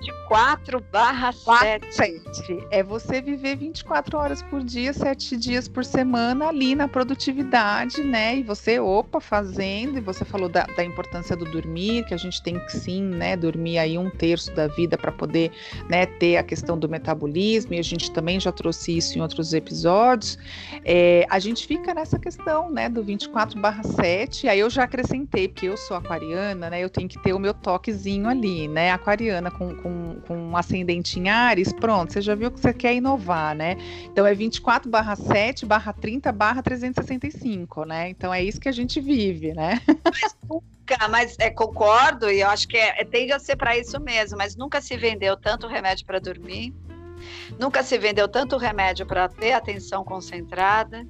24 0.00 0.80
barra 0.92 1.32
7. 1.32 2.66
É 2.70 2.82
você 2.82 3.20
viver 3.20 3.56
24 3.56 4.18
horas 4.18 4.42
por 4.42 4.62
dia, 4.62 4.92
7 4.92 5.36
dias 5.36 5.68
por 5.68 5.84
semana 5.84 6.48
ali 6.48 6.74
na 6.74 6.88
produtividade, 6.88 8.02
né? 8.02 8.36
E 8.36 8.42
você, 8.42 8.78
opa, 8.78 9.20
fazendo, 9.20 9.98
e 9.98 10.00
você 10.00 10.24
falou 10.24 10.48
da, 10.48 10.64
da 10.64 10.84
importância 10.84 11.36
do 11.36 11.44
dormir, 11.44 12.04
que 12.06 12.14
a 12.14 12.16
gente 12.16 12.42
tem 12.42 12.58
que 12.58 12.76
sim, 12.76 13.02
né, 13.02 13.36
dormir 13.36 13.78
aí 13.78 13.96
um 13.96 14.10
terço 14.10 14.52
da 14.54 14.66
vida 14.66 14.98
para 14.98 15.12
poder, 15.12 15.50
né, 15.88 16.06
ter 16.06 16.36
a 16.36 16.42
questão 16.42 16.78
do 16.78 16.88
metabolismo, 16.88 17.74
e 17.74 17.78
a 17.78 17.82
gente 17.82 18.10
também 18.10 18.38
já 18.38 18.52
trouxe 18.52 18.96
isso 18.96 19.18
em 19.18 19.22
outros 19.22 19.52
episódios. 19.52 20.38
É, 20.84 21.26
a 21.30 21.38
gente 21.38 21.66
fica 21.66 21.94
nessa 21.94 22.18
questão, 22.18 22.70
né, 22.70 22.88
do 22.88 23.02
24 23.02 23.60
barra 23.60 23.82
7, 23.82 24.48
aí 24.48 24.60
eu 24.60 24.68
já 24.68 24.84
acrescentei, 24.84 25.48
porque 25.48 25.66
eu 25.66 25.76
sou 25.76 25.96
aquariana, 25.96 26.70
né, 26.70 26.82
eu 26.82 26.90
tenho 26.90 27.08
que 27.08 27.18
ter 27.22 27.32
o 27.32 27.38
meu 27.38 27.54
toquezinho 27.54 28.28
ali, 28.28 28.68
né, 28.68 28.92
aquariana 28.92 29.50
com, 29.50 29.74
com 29.76 29.95
com, 29.96 30.20
com 30.20 30.36
um 30.36 30.56
ascendente 30.56 31.18
em 31.18 31.28
Ares, 31.28 31.72
pronto, 31.72 32.12
você 32.12 32.20
já 32.20 32.34
viu 32.34 32.50
que 32.50 32.60
você 32.60 32.72
quer 32.72 32.94
inovar, 32.94 33.54
né? 33.54 33.76
Então 34.04 34.26
é 34.26 34.34
24 34.34 34.90
barra 34.90 35.16
7 35.16 35.64
barra 35.64 35.92
30 35.92 36.30
barra 36.32 36.62
365, 36.62 37.84
né? 37.84 38.10
Então 38.10 38.32
é 38.32 38.42
isso 38.42 38.60
que 38.60 38.68
a 38.68 38.72
gente 38.72 39.00
vive, 39.00 39.52
né? 39.52 39.80
Mas 40.04 40.36
nunca, 40.48 41.08
mas 41.08 41.36
é, 41.38 41.50
concordo, 41.50 42.30
e 42.30 42.40
eu 42.40 42.48
acho 42.48 42.68
que 42.68 42.76
é, 42.76 43.00
é 43.00 43.04
tende 43.04 43.32
a 43.32 43.38
ser 43.38 43.56
para 43.56 43.76
isso 43.76 43.98
mesmo, 44.00 44.36
mas 44.36 44.56
nunca 44.56 44.80
se 44.80 44.96
vendeu 44.96 45.36
tanto 45.36 45.66
remédio 45.66 46.04
para 46.06 46.18
dormir, 46.18 46.74
nunca 47.58 47.82
se 47.82 47.98
vendeu 47.98 48.28
tanto 48.28 48.56
remédio 48.56 49.06
para 49.06 49.28
ter 49.28 49.52
atenção 49.52 50.04
concentrada, 50.04 51.06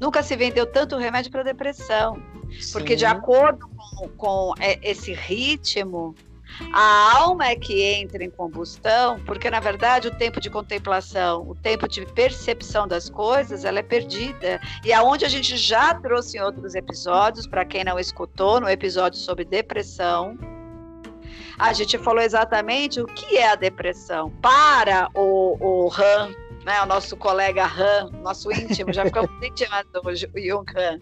nunca 0.00 0.22
se 0.22 0.36
vendeu 0.36 0.66
tanto 0.66 0.96
remédio 0.96 1.30
para 1.30 1.42
depressão. 1.42 2.20
Sim. 2.60 2.72
Porque 2.72 2.94
de 2.94 3.04
acordo 3.04 3.68
com, 3.68 4.08
com 4.10 4.54
é, 4.60 4.78
esse 4.88 5.12
ritmo, 5.12 6.14
a 6.72 7.16
alma 7.18 7.48
é 7.48 7.56
que 7.56 7.82
entra 7.82 8.22
em 8.24 8.30
combustão, 8.30 9.20
porque 9.24 9.50
na 9.50 9.60
verdade 9.60 10.08
o 10.08 10.10
tempo 10.10 10.40
de 10.40 10.50
contemplação, 10.50 11.48
o 11.48 11.54
tempo 11.54 11.88
de 11.88 12.04
percepção 12.06 12.86
das 12.86 13.08
coisas, 13.08 13.64
ela 13.64 13.78
é 13.78 13.82
perdida. 13.82 14.60
E 14.84 14.92
aonde 14.92 15.24
a 15.24 15.28
gente 15.28 15.56
já 15.56 15.94
trouxe 15.94 16.38
em 16.38 16.40
outros 16.40 16.74
episódios, 16.74 17.46
para 17.46 17.64
quem 17.64 17.84
não 17.84 17.98
escutou, 17.98 18.60
no 18.60 18.68
episódio 18.68 19.18
sobre 19.18 19.44
depressão, 19.44 20.36
a 21.58 21.72
gente 21.72 21.96
falou 21.98 22.22
exatamente 22.22 23.00
o 23.00 23.06
que 23.06 23.36
é 23.36 23.48
a 23.48 23.54
depressão. 23.54 24.30
Para 24.42 25.08
o, 25.14 25.56
o 25.60 25.92
Han, 25.92 26.30
né, 26.66 26.82
o 26.82 26.86
nosso 26.86 27.16
colega 27.16 27.64
Han, 27.64 28.10
nosso 28.22 28.50
íntimo, 28.50 28.92
já 28.92 29.04
ficamos 29.04 29.30
íntimos 29.40 29.84
do 29.92 30.40
Jung 30.40 30.66
Han. 30.76 30.98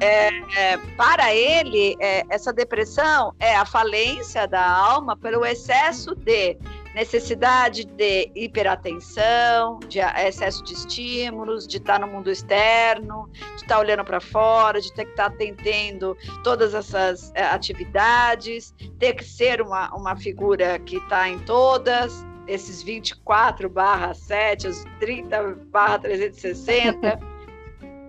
É, 0.00 0.30
é, 0.58 0.76
para 0.96 1.32
ele, 1.32 1.96
é, 2.00 2.24
essa 2.28 2.52
depressão 2.52 3.32
é 3.38 3.54
a 3.54 3.64
falência 3.64 4.48
da 4.48 4.68
alma 4.68 5.16
pelo 5.16 5.46
excesso 5.46 6.16
de 6.16 6.58
necessidade 6.92 7.84
de 7.84 8.32
hiperatenção, 8.34 9.78
de 9.86 10.00
excesso 10.00 10.60
de 10.64 10.72
estímulos, 10.72 11.68
de 11.68 11.76
estar 11.76 12.00
no 12.00 12.08
mundo 12.08 12.28
externo, 12.28 13.30
de 13.32 13.62
estar 13.62 13.78
olhando 13.78 14.04
para 14.04 14.20
fora, 14.20 14.80
de 14.80 14.92
ter 14.92 15.04
que 15.04 15.12
estar 15.12 15.26
atendendo 15.26 16.16
todas 16.42 16.74
essas 16.74 17.30
é, 17.36 17.44
atividades, 17.44 18.74
ter 18.98 19.14
que 19.14 19.24
ser 19.24 19.62
uma, 19.62 19.94
uma 19.94 20.16
figura 20.16 20.80
que 20.80 20.96
está 20.96 21.28
em 21.28 21.38
todas, 21.38 22.26
esses 22.50 22.82
24 22.82 23.68
barra 23.68 24.12
7, 24.12 24.66
os 24.66 24.84
30 24.98 25.54
barra 25.70 26.00
360. 26.00 27.18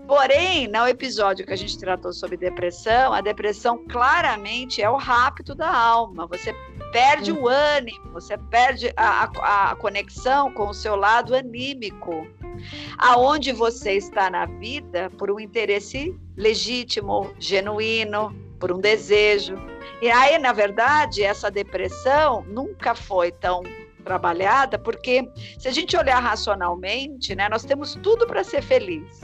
Porém, 0.07 0.67
no 0.67 0.88
episódio 0.88 1.45
que 1.45 1.53
a 1.53 1.55
gente 1.55 1.77
tratou 1.77 2.12
sobre 2.12 2.36
depressão, 2.36 3.13
a 3.13 3.21
depressão 3.21 3.86
claramente 3.88 4.81
é 4.81 4.89
o 4.89 4.98
rapto 4.98 5.53
da 5.53 5.71
alma. 5.71 6.25
Você 6.25 6.53
perde 6.91 7.31
o 7.31 7.48
ânimo, 7.48 8.12
você 8.12 8.36
perde 8.36 8.91
a, 8.98 9.29
a, 9.39 9.71
a 9.71 9.75
conexão 9.75 10.51
com 10.51 10.69
o 10.69 10.74
seu 10.74 10.95
lado 10.95 11.36
anímico. 11.36 12.27
Aonde 12.98 13.53
você 13.53 13.93
está 13.93 14.29
na 14.29 14.45
vida 14.45 15.10
por 15.17 15.31
um 15.31 15.39
interesse 15.39 16.13
legítimo, 16.36 17.31
genuíno, 17.39 18.36
por 18.60 18.71
um 18.71 18.79
desejo. 18.79 19.55
E 20.01 20.10
aí, 20.10 20.38
na 20.39 20.51
verdade, 20.51 21.24
essa 21.24 21.50
depressão 21.50 22.43
nunca 22.48 22.93
foi 22.95 23.31
tão 23.31 23.63
trabalhada, 24.01 24.77
porque 24.77 25.27
se 25.58 25.67
a 25.67 25.72
gente 25.72 25.96
olhar 25.96 26.20
racionalmente, 26.20 27.36
né, 27.36 27.48
nós 27.50 27.63
temos 27.63 27.96
tudo 27.96 28.25
para 28.27 28.43
ser 28.43 28.62
feliz. 28.62 29.22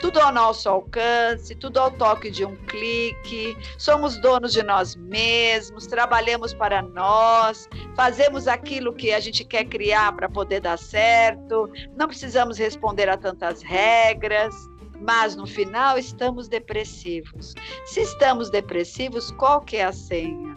Tudo 0.00 0.20
ao 0.20 0.32
nosso 0.32 0.68
alcance, 0.68 1.56
tudo 1.56 1.78
ao 1.78 1.90
toque 1.90 2.30
de 2.30 2.44
um 2.44 2.54
clique, 2.66 3.56
somos 3.76 4.16
donos 4.20 4.52
de 4.52 4.62
nós 4.62 4.94
mesmos, 4.94 5.88
trabalhamos 5.88 6.54
para 6.54 6.82
nós, 6.82 7.68
fazemos 7.96 8.46
aquilo 8.46 8.92
que 8.92 9.12
a 9.12 9.18
gente 9.18 9.44
quer 9.44 9.64
criar 9.64 10.14
para 10.14 10.28
poder 10.28 10.60
dar 10.60 10.78
certo, 10.78 11.68
não 11.96 12.06
precisamos 12.06 12.58
responder 12.58 13.08
a 13.08 13.16
tantas 13.16 13.60
regras, 13.60 14.54
mas 15.00 15.36
no 15.36 15.46
final 15.46 15.98
estamos 15.98 16.48
depressivos. 16.48 17.54
Se 17.86 18.00
estamos 18.00 18.50
depressivos, 18.50 19.30
qual 19.32 19.60
que 19.60 19.76
é 19.76 19.84
a 19.84 19.92
senha? 19.92 20.56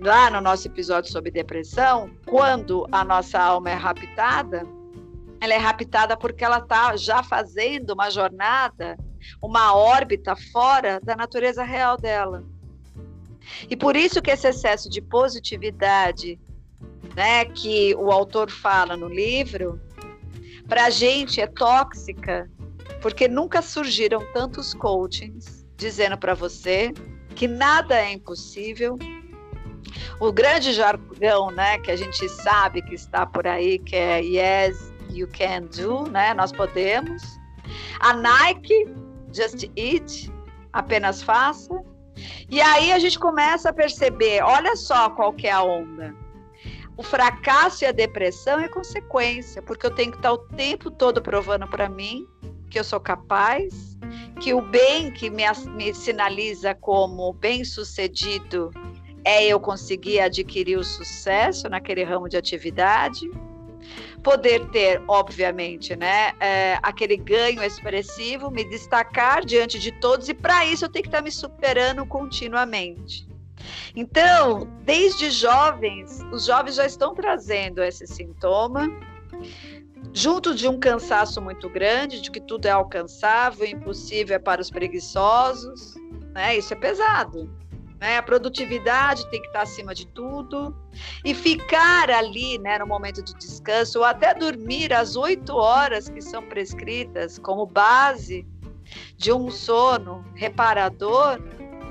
Lá 0.00 0.30
no 0.30 0.40
nosso 0.40 0.68
episódio 0.68 1.10
sobre 1.10 1.30
depressão, 1.30 2.10
quando 2.26 2.86
a 2.92 3.04
nossa 3.04 3.38
alma 3.38 3.70
é 3.70 3.74
raptada, 3.74 4.66
ela 5.40 5.54
é 5.54 5.56
raptada 5.56 6.16
porque 6.16 6.44
ela 6.44 6.58
está 6.58 6.96
já 6.96 7.22
fazendo 7.22 7.92
uma 7.92 8.10
jornada, 8.10 8.96
uma 9.42 9.74
órbita 9.74 10.34
fora 10.52 11.00
da 11.02 11.16
natureza 11.16 11.62
real 11.62 11.96
dela. 11.96 12.44
E 13.68 13.76
por 13.76 13.96
isso 13.96 14.20
que 14.20 14.30
esse 14.30 14.48
excesso 14.48 14.90
de 14.90 15.00
positividade, 15.00 16.38
né, 17.16 17.44
que 17.44 17.94
o 17.96 18.10
autor 18.10 18.50
fala 18.50 18.96
no 18.96 19.08
livro, 19.08 19.80
para 20.68 20.84
a 20.84 20.90
gente 20.90 21.40
é 21.40 21.46
tóxica, 21.46 22.50
porque 23.00 23.26
nunca 23.26 23.62
surgiram 23.62 24.20
tantos 24.32 24.74
coachings 24.74 25.66
dizendo 25.76 26.18
para 26.18 26.34
você 26.34 26.92
que 27.34 27.46
nada 27.46 27.98
é 27.98 28.12
impossível, 28.12 28.98
o 30.20 30.32
grande 30.32 30.72
jargão, 30.72 31.50
né, 31.50 31.78
que 31.78 31.90
a 31.90 31.96
gente 31.96 32.28
sabe 32.28 32.82
que 32.82 32.94
está 32.94 33.26
por 33.26 33.46
aí, 33.46 33.78
que 33.78 33.96
é 33.96 34.20
yes, 34.20 34.92
you 35.10 35.28
can 35.28 35.62
do, 35.62 36.08
né? 36.10 36.34
Nós 36.34 36.52
podemos. 36.52 37.22
A 38.00 38.14
Nike, 38.14 38.86
just 39.32 39.70
eat, 39.76 40.30
apenas 40.72 41.22
faça. 41.22 41.82
E 42.50 42.60
aí 42.60 42.92
a 42.92 42.98
gente 42.98 43.18
começa 43.18 43.70
a 43.70 43.72
perceber, 43.72 44.42
olha 44.42 44.74
só 44.76 45.10
qual 45.10 45.32
que 45.32 45.46
é 45.46 45.52
a 45.52 45.62
onda. 45.62 46.14
O 46.96 47.02
fracasso 47.02 47.84
e 47.84 47.86
a 47.86 47.92
depressão 47.92 48.58
é 48.58 48.68
consequência, 48.68 49.62
porque 49.62 49.86
eu 49.86 49.90
tenho 49.90 50.10
que 50.10 50.16
estar 50.16 50.32
o 50.32 50.38
tempo 50.38 50.90
todo 50.90 51.22
provando 51.22 51.66
para 51.68 51.88
mim 51.88 52.26
que 52.68 52.78
eu 52.78 52.84
sou 52.84 53.00
capaz, 53.00 53.96
que 54.40 54.52
o 54.52 54.60
bem 54.60 55.10
que 55.12 55.30
me, 55.30 55.44
me 55.74 55.94
sinaliza 55.94 56.74
como 56.74 57.32
bem-sucedido 57.32 58.70
é 59.28 59.46
eu 59.46 59.60
conseguir 59.60 60.20
adquirir 60.20 60.78
o 60.78 60.82
sucesso 60.82 61.68
naquele 61.68 62.02
ramo 62.02 62.30
de 62.30 62.36
atividade 62.38 63.30
poder 64.22 64.66
ter, 64.70 65.02
obviamente, 65.06 65.94
né, 65.94 66.32
é, 66.40 66.78
aquele 66.82 67.16
ganho 67.16 67.62
expressivo, 67.62 68.50
me 68.50 68.64
destacar 68.64 69.44
diante 69.44 69.78
de 69.78 69.92
todos, 69.92 70.28
e 70.30 70.34
para 70.34 70.64
isso 70.64 70.84
eu 70.84 70.88
tenho 70.88 71.02
que 71.02 71.08
estar 71.08 71.22
me 71.22 71.30
superando 71.30 72.04
continuamente. 72.06 73.28
Então, 73.94 74.66
desde 74.82 75.30
jovens, 75.30 76.20
os 76.32 76.46
jovens 76.46 76.76
já 76.76 76.86
estão 76.86 77.14
trazendo 77.14 77.82
esse 77.82 78.06
sintoma, 78.06 78.90
junto 80.12 80.54
de 80.54 80.66
um 80.66 80.80
cansaço 80.80 81.40
muito 81.40 81.68
grande, 81.68 82.20
de 82.22 82.30
que 82.30 82.40
tudo 82.40 82.66
é 82.66 82.70
alcançável, 82.70 83.66
impossível 83.66 84.36
é 84.36 84.38
para 84.38 84.60
os 84.60 84.70
preguiçosos, 84.70 85.94
né? 86.32 86.56
Isso 86.56 86.72
é 86.72 86.76
pesado. 86.76 87.48
Né? 88.00 88.18
A 88.18 88.22
produtividade 88.22 89.28
tem 89.30 89.40
que 89.40 89.46
estar 89.48 89.62
acima 89.62 89.94
de 89.94 90.06
tudo. 90.06 90.74
E 91.24 91.34
ficar 91.34 92.10
ali 92.10 92.58
né, 92.58 92.78
no 92.78 92.86
momento 92.86 93.22
de 93.22 93.34
descanso, 93.34 93.98
ou 93.98 94.04
até 94.04 94.34
dormir 94.34 94.92
as 94.92 95.16
oito 95.16 95.54
horas 95.56 96.08
que 96.08 96.20
são 96.20 96.42
prescritas 96.42 97.38
como 97.38 97.66
base 97.66 98.46
de 99.16 99.32
um 99.32 99.50
sono 99.50 100.24
reparador, 100.34 101.38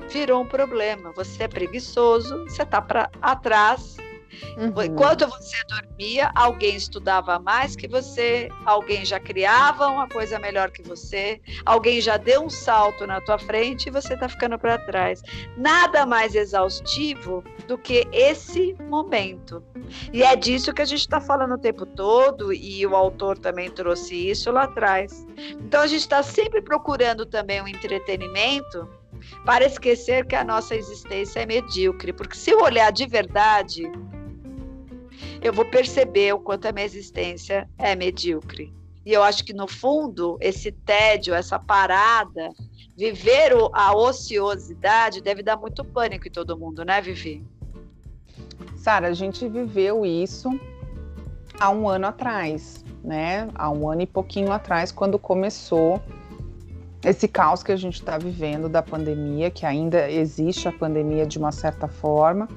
virou 0.10 0.42
um 0.42 0.48
problema. 0.48 1.12
Você 1.14 1.44
é 1.44 1.48
preguiçoso, 1.48 2.44
você 2.46 2.64
está 2.64 2.82
para 2.82 3.10
atrás 3.22 3.98
Uhum. 4.58 4.84
Enquanto 4.84 5.28
você 5.28 5.56
dormia, 5.68 6.32
alguém 6.36 6.76
estudava 6.76 7.40
mais 7.40 7.76
que 7.76 7.88
você, 7.88 8.50
alguém 8.66 9.06
já 9.06 9.20
criava 9.20 9.88
uma 9.88 10.08
coisa 10.08 10.40
melhor 10.40 10.72
que 10.72 10.82
você, 10.82 11.42
alguém 11.66 12.02
já 12.02 12.18
deu 12.18 12.44
um 12.44 12.50
salto 12.50 13.06
na 13.06 13.22
tua 13.22 13.38
frente 13.38 13.88
e 13.88 13.92
você 13.92 14.14
está 14.14 14.28
ficando 14.28 14.58
para 14.58 14.78
trás. 14.78 15.22
Nada 15.56 16.06
mais 16.06 16.36
exaustivo 16.36 17.44
do 17.68 17.78
que 17.78 18.08
esse 18.12 18.76
momento. 18.90 19.64
E 20.12 20.24
é 20.24 20.36
disso 20.36 20.74
que 20.74 20.82
a 20.82 20.86
gente 20.86 21.02
está 21.02 21.20
falando 21.20 21.56
o 21.56 21.58
tempo 21.58 21.86
todo, 21.86 22.54
e 22.54 22.86
o 22.86 22.96
autor 22.96 23.38
também 23.38 23.70
trouxe 23.70 24.30
isso 24.30 24.52
lá 24.52 24.64
atrás. 24.64 25.26
Então 25.60 25.82
a 25.82 25.88
gente 25.88 26.02
está 26.02 26.24
sempre 26.24 26.62
procurando 26.62 27.26
também 27.26 27.62
um 27.62 27.68
entretenimento 27.68 28.88
para 29.46 29.66
esquecer 29.66 30.26
que 30.26 30.36
a 30.36 30.44
nossa 30.44 30.76
existência 30.76 31.42
é 31.42 31.46
medíocre, 31.46 32.14
porque 32.14 32.36
se 32.36 32.52
eu 32.52 32.62
olhar 32.62 32.92
de 32.92 33.06
verdade 33.06 33.84
eu 35.42 35.54
vou 35.54 35.66
perceber 35.66 36.34
o 36.34 36.40
quanto 36.40 36.68
a 36.68 36.72
minha 36.72 36.86
existência 36.86 37.70
é 37.78 37.96
medíocre. 37.96 38.74
E 39.06 39.14
eu 39.14 39.24
acho 39.24 39.46
que, 39.46 39.54
no 39.54 39.68
fundo, 39.68 40.38
esse 40.42 40.72
tédio, 40.72 41.34
essa 41.34 41.58
parada, 41.58 42.50
viver 42.98 43.54
a 43.72 43.96
ociosidade 43.96 45.22
deve 45.22 45.42
dar 45.42 45.56
muito 45.56 45.86
pânico 45.86 46.28
em 46.28 46.32
todo 46.32 46.58
mundo, 46.58 46.84
né, 46.84 47.00
Vivi? 47.00 47.46
Sara, 48.76 49.08
a 49.08 49.14
gente 49.14 49.48
viveu 49.48 50.06
isso 50.06 50.50
há 51.60 51.70
um 51.70 51.88
ano 51.88 52.08
atrás, 52.08 52.84
né? 53.04 53.48
Há 53.56 53.70
um 53.70 53.90
ano 53.90 54.02
e 54.02 54.06
pouquinho 54.06 54.52
atrás, 54.52 54.92
quando 54.92 55.18
começou 55.18 56.02
esse 57.06 57.28
caos 57.28 57.64
que 57.64 57.72
a 57.72 57.78
gente 57.78 57.96
está 57.96 58.18
vivendo 58.18 58.68
da 58.68 58.82
pandemia, 58.82 59.50
que 59.50 59.66
ainda 59.66 60.12
existe 60.12 60.68
a 60.68 60.72
pandemia 60.72 61.26
de 61.26 61.38
uma 61.38 61.52
certa 61.54 61.88
forma 61.88 62.50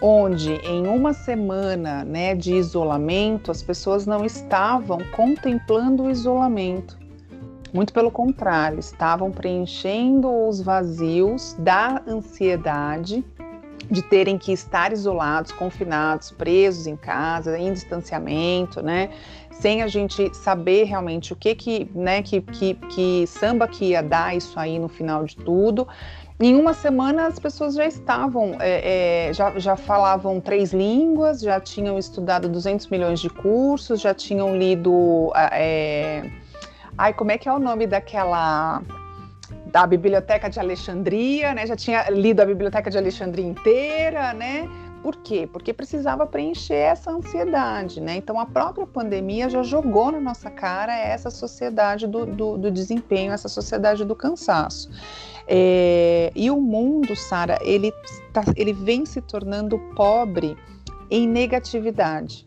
onde 0.00 0.54
em 0.54 0.86
uma 0.86 1.12
semana 1.12 2.04
né, 2.04 2.34
de 2.34 2.54
isolamento 2.54 3.50
as 3.50 3.62
pessoas 3.62 4.06
não 4.06 4.24
estavam 4.24 4.98
contemplando 5.14 6.04
o 6.04 6.10
isolamento. 6.10 6.98
Muito 7.72 7.92
pelo 7.92 8.10
contrário, 8.10 8.78
estavam 8.78 9.30
preenchendo 9.30 10.28
os 10.48 10.60
vazios 10.60 11.54
da 11.58 12.02
ansiedade 12.06 13.24
de 13.90 14.02
terem 14.02 14.36
que 14.38 14.52
estar 14.52 14.92
isolados, 14.92 15.52
confinados, 15.52 16.30
presos 16.30 16.86
em 16.86 16.96
casa, 16.96 17.58
em 17.58 17.72
distanciamento, 17.72 18.82
né? 18.82 19.10
Sem 19.50 19.82
a 19.82 19.86
gente 19.86 20.34
saber 20.34 20.84
realmente 20.84 21.32
o 21.32 21.36
que 21.36 21.54
que, 21.54 21.90
né, 21.94 22.22
que, 22.22 22.40
que, 22.40 22.74
que 22.74 23.26
samba 23.26 23.66
que 23.66 23.86
ia 23.86 24.02
dar 24.02 24.36
isso 24.36 24.58
aí 24.58 24.78
no 24.78 24.88
final 24.88 25.24
de 25.24 25.36
tudo. 25.36 25.86
Em 26.38 26.54
uma 26.54 26.74
semana 26.74 27.26
as 27.26 27.38
pessoas 27.38 27.74
já 27.74 27.86
estavam, 27.86 28.56
é, 28.60 29.28
é, 29.28 29.32
já, 29.32 29.58
já 29.58 29.74
falavam 29.74 30.38
três 30.38 30.70
línguas, 30.70 31.40
já 31.40 31.58
tinham 31.58 31.98
estudado 31.98 32.46
200 32.46 32.88
milhões 32.88 33.20
de 33.20 33.30
cursos, 33.30 34.02
já 34.02 34.12
tinham 34.12 34.54
lido. 34.54 35.32
É, 35.34 36.30
ai, 36.98 37.14
como 37.14 37.30
é 37.30 37.38
que 37.38 37.48
é 37.48 37.52
o 37.52 37.58
nome 37.58 37.86
daquela. 37.86 38.82
da 39.72 39.86
Biblioteca 39.86 40.50
de 40.50 40.60
Alexandria, 40.60 41.54
né? 41.54 41.66
Já 41.66 41.74
tinha 41.74 42.10
lido 42.10 42.40
a 42.42 42.44
Biblioteca 42.44 42.90
de 42.90 42.98
Alexandria 42.98 43.46
inteira, 43.46 44.34
né? 44.34 44.68
Por 45.02 45.16
quê? 45.16 45.48
Porque 45.50 45.72
precisava 45.72 46.26
preencher 46.26 46.74
essa 46.74 47.10
ansiedade, 47.12 47.98
né? 47.98 48.16
Então 48.16 48.38
a 48.38 48.44
própria 48.44 48.86
pandemia 48.86 49.48
já 49.48 49.62
jogou 49.62 50.12
na 50.12 50.20
nossa 50.20 50.50
cara 50.50 50.94
essa 50.94 51.30
sociedade 51.30 52.06
do, 52.06 52.26
do, 52.26 52.58
do 52.58 52.70
desempenho, 52.70 53.32
essa 53.32 53.48
sociedade 53.48 54.04
do 54.04 54.14
cansaço. 54.14 54.90
É, 55.48 56.32
e 56.34 56.50
o 56.50 56.60
mundo, 56.60 57.14
Sara, 57.14 57.58
ele, 57.62 57.92
tá, 58.32 58.42
ele 58.56 58.72
vem 58.72 59.06
se 59.06 59.20
tornando 59.20 59.78
pobre 59.94 60.56
em 61.10 61.26
negatividade. 61.26 62.46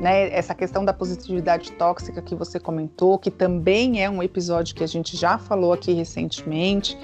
Né, 0.00 0.30
essa 0.30 0.54
questão 0.54 0.82
da 0.82 0.94
positividade 0.94 1.72
tóxica 1.72 2.22
que 2.22 2.34
você 2.34 2.58
comentou, 2.58 3.18
que 3.18 3.30
também 3.30 4.02
é 4.02 4.08
um 4.08 4.22
episódio 4.22 4.74
que 4.74 4.82
a 4.82 4.86
gente 4.86 5.14
já 5.14 5.36
falou 5.36 5.74
aqui 5.74 5.92
recentemente, 5.92 6.96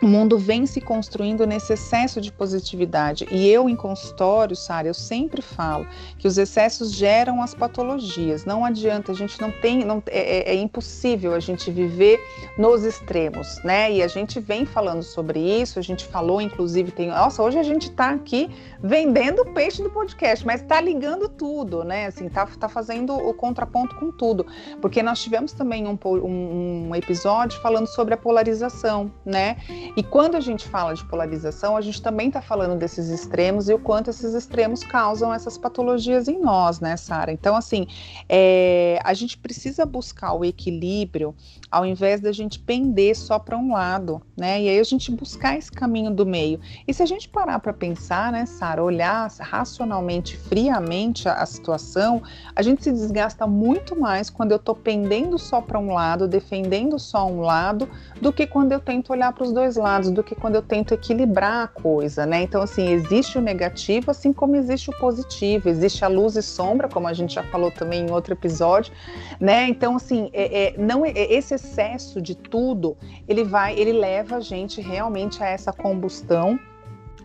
o 0.00 0.06
mundo 0.06 0.38
vem 0.38 0.64
se 0.64 0.80
construindo 0.80 1.46
nesse 1.46 1.72
excesso 1.72 2.20
de 2.20 2.30
positividade. 2.30 3.26
E 3.30 3.48
eu, 3.48 3.68
em 3.68 3.74
consultório, 3.74 4.54
Sara, 4.54 4.86
eu 4.86 4.94
sempre 4.94 5.42
falo 5.42 5.86
que 6.18 6.28
os 6.28 6.38
excessos 6.38 6.92
geram 6.92 7.42
as 7.42 7.54
patologias. 7.54 8.44
Não 8.44 8.64
adianta, 8.64 9.12
a 9.12 9.14
gente 9.14 9.40
não 9.40 9.50
tem, 9.50 9.84
não, 9.84 10.02
é, 10.06 10.50
é, 10.50 10.54
é 10.54 10.54
impossível 10.54 11.34
a 11.34 11.40
gente 11.40 11.70
viver 11.70 12.20
nos 12.56 12.84
extremos, 12.84 13.62
né? 13.64 13.90
E 13.92 14.02
a 14.02 14.08
gente 14.08 14.38
vem 14.38 14.64
falando 14.64 15.02
sobre 15.02 15.40
isso, 15.40 15.78
a 15.78 15.82
gente 15.82 16.04
falou, 16.04 16.40
inclusive, 16.40 16.92
tem. 16.92 17.08
Nossa, 17.08 17.42
hoje 17.42 17.58
a 17.58 17.62
gente 17.62 17.90
está 17.90 18.10
aqui 18.10 18.50
vendendo 18.80 19.42
o 19.42 19.52
peixe 19.52 19.82
do 19.82 19.90
podcast, 19.90 20.46
mas 20.46 20.60
está 20.60 20.80
ligando 20.80 21.28
tudo, 21.28 21.82
né? 21.82 22.06
Assim, 22.06 22.28
tá, 22.28 22.46
tá 22.46 22.68
fazendo 22.68 23.14
o 23.14 23.34
contraponto 23.34 23.96
com 23.96 24.12
tudo. 24.12 24.46
Porque 24.80 25.02
nós 25.02 25.20
tivemos 25.20 25.52
também 25.52 25.86
um, 25.86 25.98
um, 26.04 26.88
um 26.88 26.94
episódio 26.94 27.60
falando 27.60 27.86
sobre 27.86 28.14
a 28.14 28.16
polarização, 28.16 29.10
né? 29.24 29.56
E 29.96 30.02
quando 30.02 30.36
a 30.36 30.40
gente 30.40 30.68
fala 30.68 30.94
de 30.94 31.04
polarização, 31.04 31.76
a 31.76 31.80
gente 31.80 32.00
também 32.00 32.28
está 32.28 32.40
falando 32.40 32.78
desses 32.78 33.08
extremos 33.08 33.68
e 33.68 33.74
o 33.74 33.78
quanto 33.78 34.10
esses 34.10 34.34
extremos 34.34 34.82
causam 34.82 35.32
essas 35.32 35.58
patologias 35.58 36.28
em 36.28 36.40
nós, 36.40 36.80
né, 36.80 36.96
Sara? 36.96 37.32
Então, 37.32 37.56
assim, 37.56 37.86
é, 38.28 38.98
a 39.04 39.14
gente 39.14 39.38
precisa 39.38 39.84
buscar 39.84 40.32
o 40.32 40.44
equilíbrio 40.44 41.34
ao 41.70 41.84
invés 41.84 42.20
da 42.20 42.32
gente 42.32 42.58
pender 42.58 43.14
só 43.14 43.38
para 43.38 43.56
um 43.56 43.72
lado, 43.72 44.22
né? 44.36 44.62
E 44.62 44.68
aí 44.68 44.80
a 44.80 44.84
gente 44.84 45.10
buscar 45.10 45.58
esse 45.58 45.70
caminho 45.70 46.10
do 46.10 46.24
meio. 46.24 46.58
E 46.86 46.94
se 46.94 47.02
a 47.02 47.06
gente 47.06 47.28
parar 47.28 47.58
para 47.58 47.72
pensar, 47.72 48.32
né, 48.32 48.46
Sara, 48.46 48.82
olhar 48.82 49.30
racionalmente, 49.38 50.36
friamente 50.36 51.28
a, 51.28 51.34
a, 51.34 51.46
situação, 51.46 52.22
a 52.56 52.62
gente 52.62 52.82
se 52.82 52.90
desgasta 52.90 53.46
muito 53.46 53.98
mais 53.98 54.30
quando 54.30 54.52
eu 54.52 54.56
estou 54.56 54.74
pendendo 54.74 55.38
só 55.38 55.60
para 55.60 55.78
um 55.78 55.92
lado, 55.92 56.26
defendendo 56.26 56.98
só 56.98 57.26
um 57.26 57.40
lado, 57.40 57.88
do 58.20 58.32
que 58.32 58.46
quando 58.46 58.72
eu 58.72 58.80
tento 58.80 59.12
olhar 59.12 59.32
para 59.32 59.44
os 59.44 59.52
dois 59.52 59.76
lados, 59.76 60.10
do 60.10 60.22
que 60.22 60.34
quando 60.34 60.54
eu 60.54 60.62
tento 60.62 60.94
equilibrar 60.94 61.64
a 61.64 61.68
coisa, 61.68 62.24
né? 62.24 62.42
Então, 62.42 62.62
assim, 62.62 62.88
existe 62.88 63.36
o 63.36 63.40
negativo, 63.42 64.10
assim 64.10 64.32
como 64.32 64.56
existe 64.56 64.88
o 64.88 64.98
positivo, 64.98 65.68
existe 65.68 66.04
a 66.04 66.08
luz 66.08 66.34
e 66.36 66.42
sombra, 66.42 66.88
como 66.88 67.06
a 67.06 67.12
gente 67.12 67.34
já 67.34 67.42
falou 67.42 67.70
também 67.70 68.06
em 68.06 68.10
outro 68.10 68.32
episódio, 68.32 68.92
né? 69.38 69.68
Então, 69.68 69.96
assim, 69.96 70.30
é, 70.32 70.68
é 70.68 70.78
não 70.78 71.04
é, 71.04 71.12
esse 71.12 71.57
excesso 71.58 72.22
de 72.22 72.34
tudo, 72.34 72.96
ele 73.26 73.44
vai, 73.44 73.78
ele 73.78 73.92
leva 73.92 74.36
a 74.36 74.40
gente 74.40 74.80
realmente 74.80 75.42
a 75.42 75.48
essa 75.48 75.72
combustão 75.72 76.58